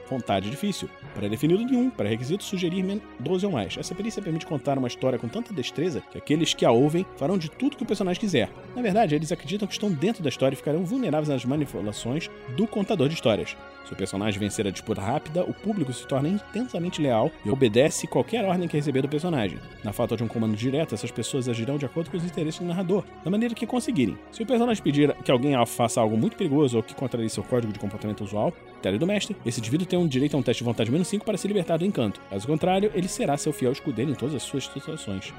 Vontade 0.10 0.50
difícil. 0.50 0.90
Pré-definido 1.14 1.64
nenhum. 1.64 1.92
Pré-requisito 1.92 2.44
sugerir 2.44 3.00
12 3.20 3.46
ou 3.46 3.52
mais. 3.52 3.78
Essa 3.78 3.94
perícia 3.94 4.24
permite 4.24 4.48
contar 4.48 4.80
uma 4.80 4.88
história 4.88 5.20
com 5.20 5.28
tanta 5.28 5.54
destreza 5.54 6.02
que 6.12 6.18
aqueles 6.18 6.56
que 6.56 6.66
a 6.66 6.72
ouvem 6.72 7.06
farão 7.16 7.38
de 7.38 7.50
tudo 7.50 7.78
que 7.78 7.84
o 7.84 7.88
personagem 7.88 8.20
quiser. 8.20 8.50
Na 8.76 8.82
verdade, 8.82 9.14
eles 9.14 9.32
acreditam 9.32 9.68
que 9.68 9.74
estão 9.74 9.92
dentro 9.92 10.24
da 10.24 10.30
história 10.30 10.56
e 10.56 10.58
ficarão 10.58 10.84
vulneráveis 10.84 11.30
às 11.30 11.46
manipulações 11.46 12.28
do 12.58 12.66
contador 12.66 13.08
de 13.08 13.14
histórias. 13.14 13.56
Se 13.86 13.94
o 13.94 13.96
personagem 13.96 14.40
vencer 14.40 14.66
a 14.66 14.72
disputa 14.72 15.02
rápida, 15.02 15.44
o 15.44 15.54
público 15.54 15.92
se 15.92 16.08
torna 16.08 16.30
intensamente 16.30 17.02
leal 17.02 17.32
e 17.46 17.50
obedece 17.50 18.08
qualquer 18.08 18.46
ordem 18.46 18.68
que 18.68 18.78
receber 18.78 19.02
do 19.02 19.10
personagem. 19.10 19.60
Na 19.84 19.92
falta 19.92 20.16
de 20.16 20.24
um 20.24 20.28
comando 20.28 20.56
direto, 20.56 20.96
essas 20.96 21.12
pessoas 21.12 21.50
agirão 21.50 21.78
de 21.78 21.86
acordo 21.86 22.10
com 22.10 22.18
os 22.18 22.24
interesses 22.24 22.60
do 22.60 22.66
narrador, 22.66 23.04
da 23.24 23.30
maneira 23.30 23.54
que 23.54 23.68
conseguirem. 23.68 24.18
Se 24.32 24.42
o 24.42 24.46
personagem 24.46 24.84
pedir 24.84 25.14
que 25.24 25.32
alguém 25.32 25.54
faça 25.66 26.00
algo 26.00 26.18
muito 26.18 26.38
perigoso 26.38 26.78
ou 26.78 26.84
que 26.84 26.96
contrarie 26.96 27.30
seu 27.30 27.44
código 27.44 27.74
de 27.74 27.80
comportamento 27.80 28.24
usual, 28.24 28.52
critério 28.74 29.00
do 29.00 29.08
mestre, 29.08 29.36
esse 29.46 29.60
indivíduo 29.60 29.88
tem 29.88 30.00
um 30.00 30.08
direito 30.08 30.36
a 30.36 30.40
um 30.40 30.44
teste 30.44 30.64
de 30.64 30.66
vontade 30.66 30.92
menos 30.92 31.08
5 31.08 31.26
para 31.26 31.38
se 31.38 31.48
libertar 31.48 31.78
do 31.78 31.86
encanto. 31.86 32.22
Caso 32.30 32.48
contrário, 32.48 32.92
ele 32.94 33.08
será 33.08 33.38
seu 33.38 33.54
fiel 33.54 33.72
escudeiro 33.72 34.12
em 34.12 34.16
todas 34.16 34.36
as 34.36 34.44
suas 34.44 34.66
situações. 34.66 35.34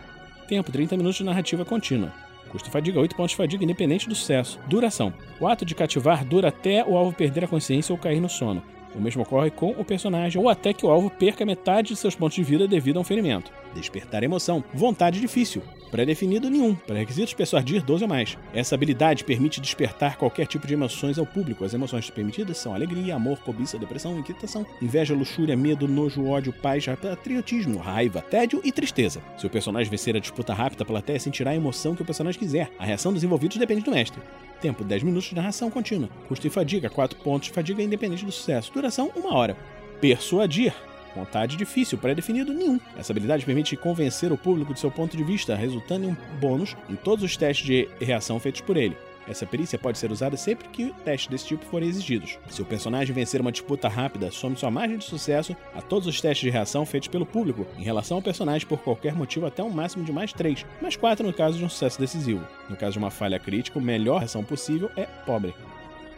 Tempo: 0.48 0.70
30 0.70 0.96
minutos 0.96 1.16
de 1.16 1.24
narrativa 1.24 1.64
contínua. 1.64 2.12
Custo 2.54 2.70
fadiga 2.70 3.00
8 3.00 3.16
pontos 3.16 3.32
de 3.32 3.36
fadiga, 3.36 3.64
independente 3.64 4.08
do 4.08 4.14
sucesso. 4.14 4.60
Duração: 4.68 5.12
O 5.40 5.48
ato 5.48 5.64
de 5.64 5.74
cativar 5.74 6.24
dura 6.24 6.50
até 6.50 6.84
o 6.84 6.96
alvo 6.96 7.12
perder 7.12 7.42
a 7.42 7.48
consciência 7.48 7.92
ou 7.92 7.98
cair 7.98 8.20
no 8.20 8.28
sono. 8.28 8.62
O 8.94 9.00
mesmo 9.00 9.22
ocorre 9.22 9.50
com 9.50 9.70
o 9.72 9.84
personagem, 9.84 10.40
ou 10.40 10.48
até 10.48 10.72
que 10.72 10.86
o 10.86 10.88
alvo 10.88 11.10
perca 11.10 11.44
metade 11.44 11.88
de 11.88 11.96
seus 11.96 12.14
pontos 12.14 12.36
de 12.36 12.44
vida 12.44 12.68
devido 12.68 12.96
a 12.96 13.00
um 13.00 13.04
ferimento. 13.04 13.50
Despertar 13.74 14.22
emoção. 14.22 14.62
Vontade 14.72 15.20
difícil. 15.20 15.62
Pré-definido 15.90 16.50
nenhum. 16.50 16.74
Pré-requisitos 16.74 17.34
persuadir 17.34 17.82
12 17.82 18.02
ou 18.02 18.08
mais. 18.08 18.36
Essa 18.52 18.74
habilidade 18.74 19.22
permite 19.22 19.60
despertar 19.60 20.16
qualquer 20.16 20.46
tipo 20.46 20.66
de 20.66 20.74
emoções 20.74 21.18
ao 21.18 21.26
público. 21.26 21.64
As 21.64 21.72
emoções 21.72 22.10
permitidas 22.10 22.58
são 22.58 22.74
alegria, 22.74 23.14
amor, 23.14 23.38
cobiça, 23.38 23.78
depressão, 23.78 24.18
inquietação, 24.18 24.66
inveja, 24.82 25.14
luxúria, 25.14 25.56
medo, 25.56 25.86
nojo, 25.86 26.26
ódio, 26.26 26.52
paz, 26.52 26.86
patriotismo, 26.86 27.78
raiva, 27.78 28.20
tédio 28.22 28.60
e 28.64 28.72
tristeza. 28.72 29.22
Se 29.38 29.46
o 29.46 29.50
personagem 29.50 29.88
vencer 29.88 30.16
a 30.16 30.20
disputa 30.20 30.52
rápida, 30.52 30.82
a 30.82 30.86
plateia 30.86 31.20
sentirá 31.20 31.52
a 31.52 31.56
emoção 31.56 31.94
que 31.94 32.02
o 32.02 32.04
personagem 32.04 32.40
quiser. 32.40 32.72
A 32.76 32.84
reação 32.84 33.12
dos 33.12 33.22
envolvidos 33.22 33.56
depende 33.56 33.84
do 33.84 33.92
mestre. 33.92 34.20
Tempo 34.60 34.82
10 34.82 35.04
minutos 35.04 35.28
de 35.28 35.34
narração 35.36 35.70
contínua. 35.70 36.08
Custo 36.26 36.46
e 36.46 36.50
fadiga 36.50 36.90
4 36.90 37.18
pontos. 37.20 37.50
Fadiga 37.50 37.82
independente 37.82 38.24
do 38.24 38.32
sucesso. 38.32 38.72
Duração 38.72 39.12
1 39.14 39.32
hora. 39.32 39.56
Persuadir. 40.00 40.74
Vontade 41.14 41.56
difícil, 41.56 41.98
pré-definido 41.98 42.52
nenhum. 42.52 42.80
Essa 42.96 43.12
habilidade 43.12 43.44
permite 43.44 43.76
convencer 43.76 44.32
o 44.32 44.38
público 44.38 44.74
de 44.74 44.80
seu 44.80 44.90
ponto 44.90 45.16
de 45.16 45.24
vista, 45.24 45.54
resultando 45.54 46.06
em 46.06 46.08
um 46.10 46.16
bônus 46.40 46.76
em 46.88 46.96
todos 46.96 47.24
os 47.24 47.36
testes 47.36 47.66
de 47.66 47.88
reação 48.00 48.40
feitos 48.40 48.60
por 48.60 48.76
ele. 48.76 48.96
Essa 49.26 49.46
perícia 49.46 49.78
pode 49.78 49.98
ser 49.98 50.10
usada 50.12 50.36
sempre 50.36 50.68
que 50.68 50.92
testes 51.04 51.28
desse 51.28 51.46
tipo 51.46 51.64
forem 51.64 51.88
exigidos. 51.88 52.38
Se 52.48 52.60
o 52.60 52.64
personagem 52.64 53.14
vencer 53.14 53.40
uma 53.40 53.52
disputa 53.52 53.88
rápida, 53.88 54.30
some 54.30 54.56
sua 54.56 54.70
margem 54.70 54.98
de 54.98 55.04
sucesso 55.04 55.56
a 55.74 55.80
todos 55.80 56.06
os 56.06 56.20
testes 56.20 56.44
de 56.44 56.50
reação 56.50 56.84
feitos 56.84 57.08
pelo 57.08 57.24
público 57.24 57.66
em 57.78 57.82
relação 57.82 58.18
ao 58.18 58.22
personagem 58.22 58.66
por 58.66 58.78
qualquer 58.78 59.14
motivo 59.14 59.46
até 59.46 59.62
um 59.62 59.70
máximo 59.70 60.04
de 60.04 60.12
mais 60.12 60.32
3, 60.32 60.66
mais 60.80 60.96
4 60.96 61.26
no 61.26 61.32
caso 61.32 61.58
de 61.58 61.64
um 61.64 61.68
sucesso 61.68 61.98
decisivo. 61.98 62.46
No 62.68 62.76
caso 62.76 62.92
de 62.92 62.98
uma 62.98 63.10
falha 63.10 63.38
crítica, 63.38 63.78
a 63.78 63.82
melhor 63.82 64.18
reação 64.18 64.44
possível 64.44 64.90
é 64.96 65.04
pobre. 65.04 65.54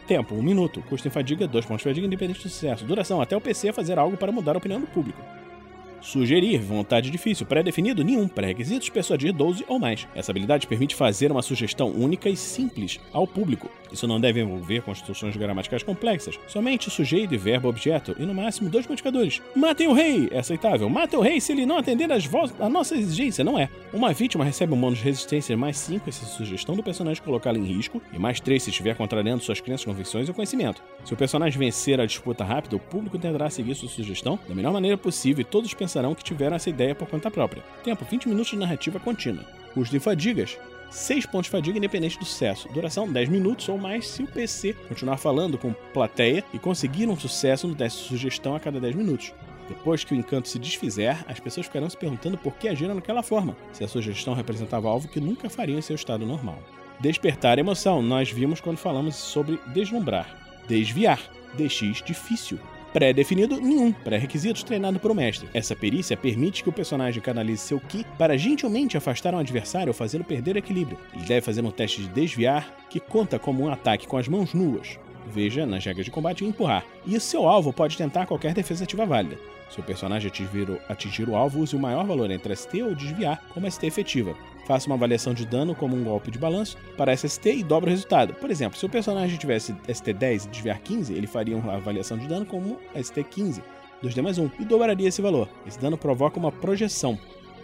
Tempo, 0.07 0.35
1 0.35 0.39
um 0.39 0.41
minuto. 0.41 0.81
Custo 0.89 1.07
em 1.07 1.11
fadiga, 1.11 1.45
2 1.45 1.65
pontos 1.65 1.83
de 1.83 1.89
fadiga, 1.89 2.07
independente 2.07 2.39
do 2.39 2.49
sucesso. 2.49 2.85
Duração, 2.85 3.21
até 3.21 3.35
o 3.35 3.41
PC 3.41 3.73
fazer 3.73 3.99
algo 3.99 4.15
para 4.15 4.31
mudar 4.31 4.55
a 4.55 4.57
opinião 4.57 4.79
do 4.79 4.87
público. 4.87 5.21
Sugerir, 6.01 6.59
vontade 6.59 7.09
difícil, 7.09 7.45
pré-definido, 7.45 8.03
nenhum, 8.03 8.27
pré-requisitos, 8.27 8.89
persuadir 8.89 9.33
12 9.33 9.65
ou 9.67 9.79
mais. 9.79 10.07
Essa 10.15 10.31
habilidade 10.31 10.67
permite 10.67 10.95
fazer 10.95 11.31
uma 11.31 11.41
sugestão 11.41 11.89
única 11.89 12.29
e 12.29 12.37
simples 12.37 12.99
ao 13.11 13.27
público. 13.27 13.69
Isso 13.91 14.07
não 14.07 14.19
deve 14.19 14.41
envolver 14.41 14.81
construções 14.81 15.35
gramaticais 15.35 15.83
complexas, 15.83 16.39
somente 16.47 16.89
sujeito 16.89 17.33
e 17.33 17.37
verbo 17.37 17.69
objeto, 17.69 18.15
e 18.19 18.25
no 18.25 18.33
máximo 18.33 18.69
dois 18.69 18.85
modificadores. 18.85 19.41
Matem 19.55 19.87
o 19.87 19.93
rei, 19.93 20.27
é 20.31 20.39
aceitável. 20.39 20.89
Matem 20.89 21.19
o 21.19 21.21
rei 21.21 21.39
se 21.39 21.51
ele 21.51 21.65
não 21.65 21.77
atender 21.77 22.11
às 22.11 22.25
vozes 22.25 22.55
a 22.59 22.69
nossa 22.69 22.95
exigência, 22.95 23.43
não 23.43 23.57
é. 23.57 23.69
Uma 23.93 24.13
vítima 24.13 24.43
recebe 24.43 24.73
um 24.73 24.79
bônus 24.79 24.99
de 24.99 25.05
resistência 25.05 25.57
mais 25.57 25.77
5 25.77 26.11
se 26.11 26.25
a 26.25 26.27
sugestão 26.27 26.75
do 26.75 26.83
personagem 26.83 27.23
colocá-la 27.23 27.57
em 27.57 27.63
risco, 27.63 28.01
e 28.13 28.19
mais 28.19 28.39
3 28.39 28.61
se 28.61 28.69
estiver 28.69 28.95
contrariando 28.95 29.43
suas 29.43 29.61
crenças, 29.61 29.85
convicções 29.85 30.27
ou 30.27 30.35
conhecimento. 30.35 30.83
Se 31.03 31.13
o 31.13 31.17
personagem 31.17 31.57
vencer 31.57 31.99
a 31.99 32.05
disputa 32.05 32.43
rápida, 32.43 32.75
o 32.75 32.79
público 32.79 33.17
tentará 33.17 33.49
seguir 33.49 33.75
sua 33.75 33.89
sugestão 33.89 34.37
da 34.47 34.53
melhor 34.53 34.73
maneira 34.73 34.97
possível 34.97 35.41
e 35.41 35.45
todos 35.45 35.73
pensarão 35.87 36.13
que 36.13 36.23
tiveram 36.23 36.57
essa 36.57 36.69
ideia 36.69 36.93
por 36.93 37.07
conta 37.07 37.31
própria. 37.31 37.63
Tempo: 37.83 38.05
20 38.05 38.27
minutos 38.27 38.51
de 38.51 38.57
narrativa 38.57 38.99
contínua. 38.99 39.45
Custo 39.73 39.91
de 39.91 39.99
fadigas: 39.99 40.57
6 40.91 41.25
pontos 41.25 41.45
de 41.45 41.51
fadiga 41.51 41.77
independente 41.77 42.19
do 42.19 42.25
sucesso. 42.25 42.67
Duração 42.73 43.09
10 43.09 43.29
minutos 43.29 43.69
ou 43.69 43.77
mais 43.77 44.07
se 44.07 44.23
o 44.23 44.27
PC 44.27 44.73
continuar 44.87 45.17
falando 45.17 45.57
com 45.57 45.73
plateia 45.93 46.43
e 46.53 46.59
conseguir 46.59 47.07
um 47.07 47.17
sucesso 47.17 47.67
no 47.67 47.75
teste 47.75 48.03
de 48.03 48.09
sugestão 48.09 48.55
a 48.55 48.59
cada 48.59 48.79
10 48.79 48.95
minutos. 48.95 49.33
Depois 49.69 50.03
que 50.03 50.13
o 50.13 50.17
encanto 50.17 50.47
se 50.47 50.59
desfizer, 50.59 51.17
as 51.27 51.39
pessoas 51.39 51.65
ficarão 51.65 51.89
se 51.89 51.97
perguntando 51.97 52.37
por 52.37 52.53
que 52.53 52.69
agiram 52.69 52.95
daquela 52.95 53.21
forma, 53.21 53.55
se 53.73 53.83
a 53.83 53.87
sugestão 53.87 54.33
representava 54.33 54.87
algo 54.87 55.09
que 55.09 55.19
nunca 55.19 55.49
fariam 55.49 55.77
em 55.77 55.81
seu 55.81 55.95
estado 55.95 56.25
normal. 56.25 56.59
Despertar 57.01 57.59
emoção, 57.59 58.01
nós 58.01 58.31
vimos 58.31 58.61
quando 58.61 58.77
falamos 58.77 59.15
sobre 59.15 59.59
deslumbrar. 59.67 60.37
Desviar, 60.69 61.19
DX 61.57 62.01
difícil. 62.01 62.57
Pré-definido 62.97 63.61
nenhum, 63.61 63.91
pré-requisitos 63.91 64.63
treinado 64.63 64.99
por 64.99 65.11
um 65.11 65.13
mestre. 65.13 65.47
Essa 65.53 65.75
perícia 65.75 66.17
permite 66.17 66.63
que 66.63 66.69
o 66.69 66.73
personagem 66.73 67.21
canalize 67.21 67.61
seu 67.61 67.79
Ki 67.79 68.03
para 68.17 68.35
gentilmente 68.35 68.97
afastar 68.97 69.35
um 69.35 69.37
adversário 69.37 69.89
ou 69.89 69.93
fazê-lo 69.93 70.23
perder 70.23 70.55
o 70.55 70.57
equilíbrio. 70.57 70.97
Ele 71.13 71.23
deve 71.23 71.41
fazer 71.41 71.63
um 71.63 71.69
teste 71.69 72.01
de 72.01 72.07
desviar, 72.07 72.75
que 72.89 72.99
conta 72.99 73.37
como 73.37 73.65
um 73.65 73.71
ataque 73.71 74.07
com 74.07 74.17
as 74.17 74.27
mãos 74.27 74.51
nuas. 74.51 74.97
Veja 75.27 75.63
nas 75.63 75.85
regras 75.85 76.05
de 76.05 76.11
combate 76.11 76.43
empurrar. 76.43 76.83
E 77.05 77.19
seu 77.19 77.47
alvo 77.47 77.71
pode 77.71 77.95
tentar 77.95 78.25
qualquer 78.25 78.55
defesa 78.55 78.83
ativa 78.83 79.05
válida. 79.05 79.37
Se 79.69 79.79
o 79.79 79.83
personagem 79.83 80.29
atingir 80.29 80.69
o, 80.69 80.79
atingir 80.87 81.29
o 81.29 81.35
alvo, 81.35 81.59
use 81.59 81.75
o 81.75 81.79
maior 81.79 82.05
valor 82.05 82.31
entre 82.31 82.55
ST 82.55 82.81
ou 82.83 82.95
desviar 82.95 83.41
como 83.53 83.69
ST 83.69 83.85
efetiva. 83.85 84.35
Faça 84.65 84.87
uma 84.87 84.95
avaliação 84.95 85.33
de 85.33 85.45
dano 85.45 85.73
como 85.73 85.95
um 85.95 86.03
golpe 86.03 86.29
de 86.29 86.37
balanço 86.37 86.77
para 86.97 87.15
SST 87.15 87.49
e 87.49 87.63
dobra 87.63 87.89
o 87.89 87.91
resultado. 87.91 88.33
Por 88.33 88.51
exemplo, 88.51 88.77
se 88.77 88.85
o 88.85 88.89
personagem 88.89 89.37
tivesse 89.37 89.73
ST10 89.87 90.45
e 90.45 90.49
desviar 90.49 90.79
15, 90.79 91.13
ele 91.13 91.27
faria 91.27 91.55
uma 91.55 91.75
avaliação 91.75 92.17
de 92.17 92.27
dano 92.27 92.45
como 92.45 92.77
ST15, 92.95 93.61
2D 94.03 94.21
mais 94.21 94.37
1, 94.37 94.49
e 94.59 94.65
dobraria 94.65 95.07
esse 95.07 95.21
valor. 95.21 95.47
Esse 95.65 95.79
dano 95.79 95.97
provoca 95.97 96.39
uma 96.39 96.51
projeção, 96.51 97.17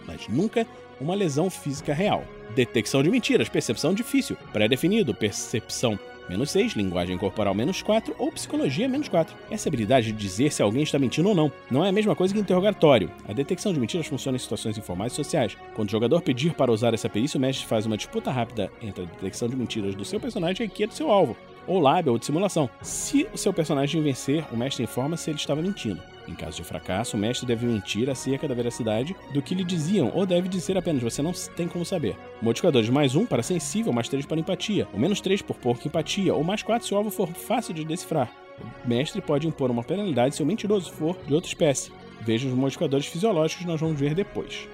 mas 0.07 0.27
nunca 0.29 0.65
uma 0.99 1.15
lesão 1.15 1.49
física 1.49 1.93
real. 1.93 2.23
Detecção 2.55 3.03
de 3.03 3.09
mentiras, 3.09 3.49
percepção 3.49 3.93
difícil, 3.93 4.37
pré-definido, 4.53 5.13
percepção 5.13 5.99
menos 6.29 6.51
6, 6.51 6.73
linguagem 6.73 7.17
corporal 7.17 7.53
menos 7.53 7.81
4 7.81 8.15
ou 8.17 8.31
psicologia 8.31 8.87
menos 8.87 9.07
4. 9.07 9.35
Essa 9.49 9.69
habilidade 9.69 10.11
de 10.11 10.17
dizer 10.17 10.51
se 10.51 10.61
alguém 10.61 10.83
está 10.83 10.97
mentindo 10.99 11.29
ou 11.29 11.35
não 11.35 11.51
não 11.69 11.83
é 11.83 11.89
a 11.89 11.91
mesma 11.91 12.15
coisa 12.15 12.33
que 12.33 12.39
interrogatório. 12.39 13.11
A 13.27 13.33
detecção 13.33 13.73
de 13.73 13.79
mentiras 13.79 14.07
funciona 14.07 14.35
em 14.35 14.39
situações 14.39 14.77
informais 14.77 15.13
e 15.13 15.15
sociais. 15.15 15.57
Quando 15.75 15.89
o 15.89 15.91
jogador 15.91 16.21
pedir 16.21 16.53
para 16.53 16.71
usar 16.71 16.93
essa 16.93 17.09
perícia, 17.09 17.37
o 17.37 17.41
mestre 17.41 17.65
faz 17.65 17.85
uma 17.85 17.97
disputa 17.97 18.31
rápida 18.31 18.71
entre 18.81 19.03
a 19.03 19.05
detecção 19.05 19.47
de 19.47 19.55
mentiras 19.55 19.95
do 19.95 20.05
seu 20.05 20.19
personagem 20.19 20.69
e 20.77 20.83
a 20.83 20.87
do 20.87 20.93
seu 20.93 21.11
alvo, 21.11 21.35
ou 21.67 21.79
lábia 21.79 22.11
ou 22.11 22.17
de 22.17 22.25
simulação. 22.25 22.69
Se 22.81 23.27
o 23.33 23.37
seu 23.37 23.53
personagem 23.53 24.01
vencer, 24.01 24.45
o 24.51 24.57
mestre 24.57 24.83
informa 24.83 25.17
se 25.17 25.29
ele 25.29 25.37
estava 25.37 25.61
mentindo. 25.61 26.01
Em 26.27 26.33
caso 26.33 26.57
de 26.57 26.63
fracasso, 26.63 27.17
o 27.17 27.19
mestre 27.19 27.45
deve 27.45 27.65
mentir 27.65 28.09
acerca 28.09 28.47
da 28.47 28.55
veracidade 28.55 29.15
do 29.33 29.41
que 29.41 29.53
lhe 29.53 29.63
diziam, 29.63 30.11
ou 30.13 30.25
deve 30.25 30.47
dizer 30.47 30.77
apenas 30.77 31.03
você 31.03 31.21
não 31.21 31.33
tem 31.55 31.67
como 31.67 31.85
saber. 31.85 32.15
Modificadores 32.41 32.89
mais 32.89 33.15
1 33.15 33.25
para 33.25 33.43
sensível, 33.43 33.91
mais 33.91 34.07
3 34.07 34.25
para 34.25 34.39
empatia, 34.39 34.87
ou 34.93 34.99
menos 34.99 35.19
3 35.19 35.41
por 35.41 35.57
pouco 35.57 35.85
empatia, 35.87 36.33
ou 36.33 36.43
mais 36.43 36.63
4 36.63 36.87
se 36.87 36.93
o 36.93 36.97
alvo 36.97 37.09
for 37.09 37.27
fácil 37.27 37.73
de 37.73 37.83
decifrar. 37.83 38.31
O 38.85 38.87
mestre 38.87 39.21
pode 39.21 39.47
impor 39.47 39.69
uma 39.69 39.83
penalidade 39.83 40.35
se 40.35 40.43
o 40.43 40.45
mentiroso 40.45 40.91
for 40.93 41.17
de 41.27 41.33
outra 41.33 41.49
espécie. 41.49 41.91
Veja 42.21 42.47
os 42.47 42.53
modificadores 42.53 43.05
fisiológicos 43.05 43.63
que 43.63 43.69
nós 43.69 43.81
vamos 43.81 43.99
ver 43.99 44.13
depois. 44.13 44.67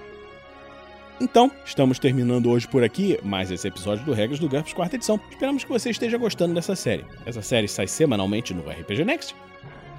Então, 1.20 1.52
estamos 1.66 1.98
terminando 1.98 2.48
hoje 2.48 2.66
por 2.66 2.82
aqui 2.82 3.18
mais 3.22 3.50
esse 3.50 3.68
episódio 3.68 4.02
do 4.06 4.14
Regras 4.14 4.38
do 4.38 4.48
GURPS 4.48 4.72
quarta 4.72 4.96
edição. 4.96 5.20
Esperamos 5.28 5.62
que 5.62 5.68
você 5.68 5.90
esteja 5.90 6.16
gostando 6.16 6.54
dessa 6.54 6.74
série. 6.74 7.04
Essa 7.26 7.42
série 7.42 7.68
sai 7.68 7.86
semanalmente 7.86 8.54
no 8.54 8.62
RPG 8.62 9.04
Next. 9.04 9.36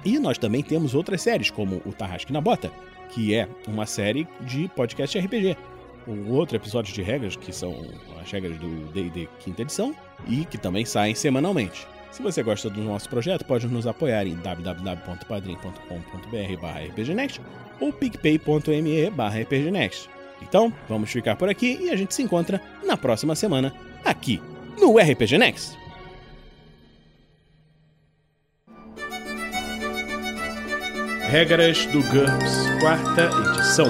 E 0.04 0.18
nós 0.18 0.36
também 0.36 0.64
temos 0.64 0.96
outras 0.96 1.22
séries, 1.22 1.48
como 1.48 1.80
o 1.86 1.92
Tarrasque 1.92 2.32
na 2.32 2.40
Bota, 2.40 2.72
que 3.10 3.36
é 3.36 3.48
uma 3.68 3.86
série 3.86 4.26
de 4.40 4.68
podcast 4.74 5.16
RPG. 5.16 5.56
O 6.08 6.32
outro 6.32 6.56
episódio 6.56 6.92
de 6.92 7.02
regras, 7.02 7.36
que 7.36 7.52
são 7.52 7.86
as 8.20 8.28
regras 8.28 8.58
do 8.58 8.92
D&D 8.92 9.28
quinta 9.38 9.62
edição, 9.62 9.94
e 10.26 10.44
que 10.44 10.58
também 10.58 10.84
saem 10.84 11.14
semanalmente. 11.14 11.86
Se 12.10 12.20
você 12.20 12.42
gosta 12.42 12.68
do 12.68 12.82
nosso 12.82 13.08
projeto, 13.08 13.44
pode 13.44 13.68
nos 13.68 13.86
apoiar 13.86 14.26
em 14.26 14.34
www.padrim.com.br 14.34 16.90
rpgnext 16.90 17.40
ou 17.78 17.92
picpay.me 17.92 19.06
rpgnext. 19.06 20.08
Então, 20.46 20.72
vamos 20.88 21.10
ficar 21.10 21.36
por 21.36 21.48
aqui 21.48 21.78
e 21.80 21.90
a 21.90 21.96
gente 21.96 22.14
se 22.14 22.22
encontra 22.22 22.60
na 22.84 22.96
próxima 22.96 23.34
semana, 23.34 23.72
aqui 24.04 24.40
no 24.78 24.98
RPG 24.98 25.38
Next. 25.38 25.78
Regras 31.28 31.86
do 31.86 32.02
GURPS, 32.02 32.66
quarta 32.80 33.30
edição. 33.48 33.88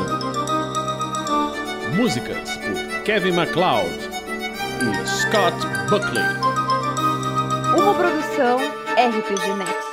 Músicas 1.96 2.56
por 2.58 3.02
Kevin 3.04 3.32
MacLeod 3.32 3.98
e 4.80 5.06
Scott 5.08 5.56
Buckley. 5.90 6.22
Uma 7.76 7.94
produção 7.94 8.58
RPG 8.58 9.56
Next. 9.58 9.91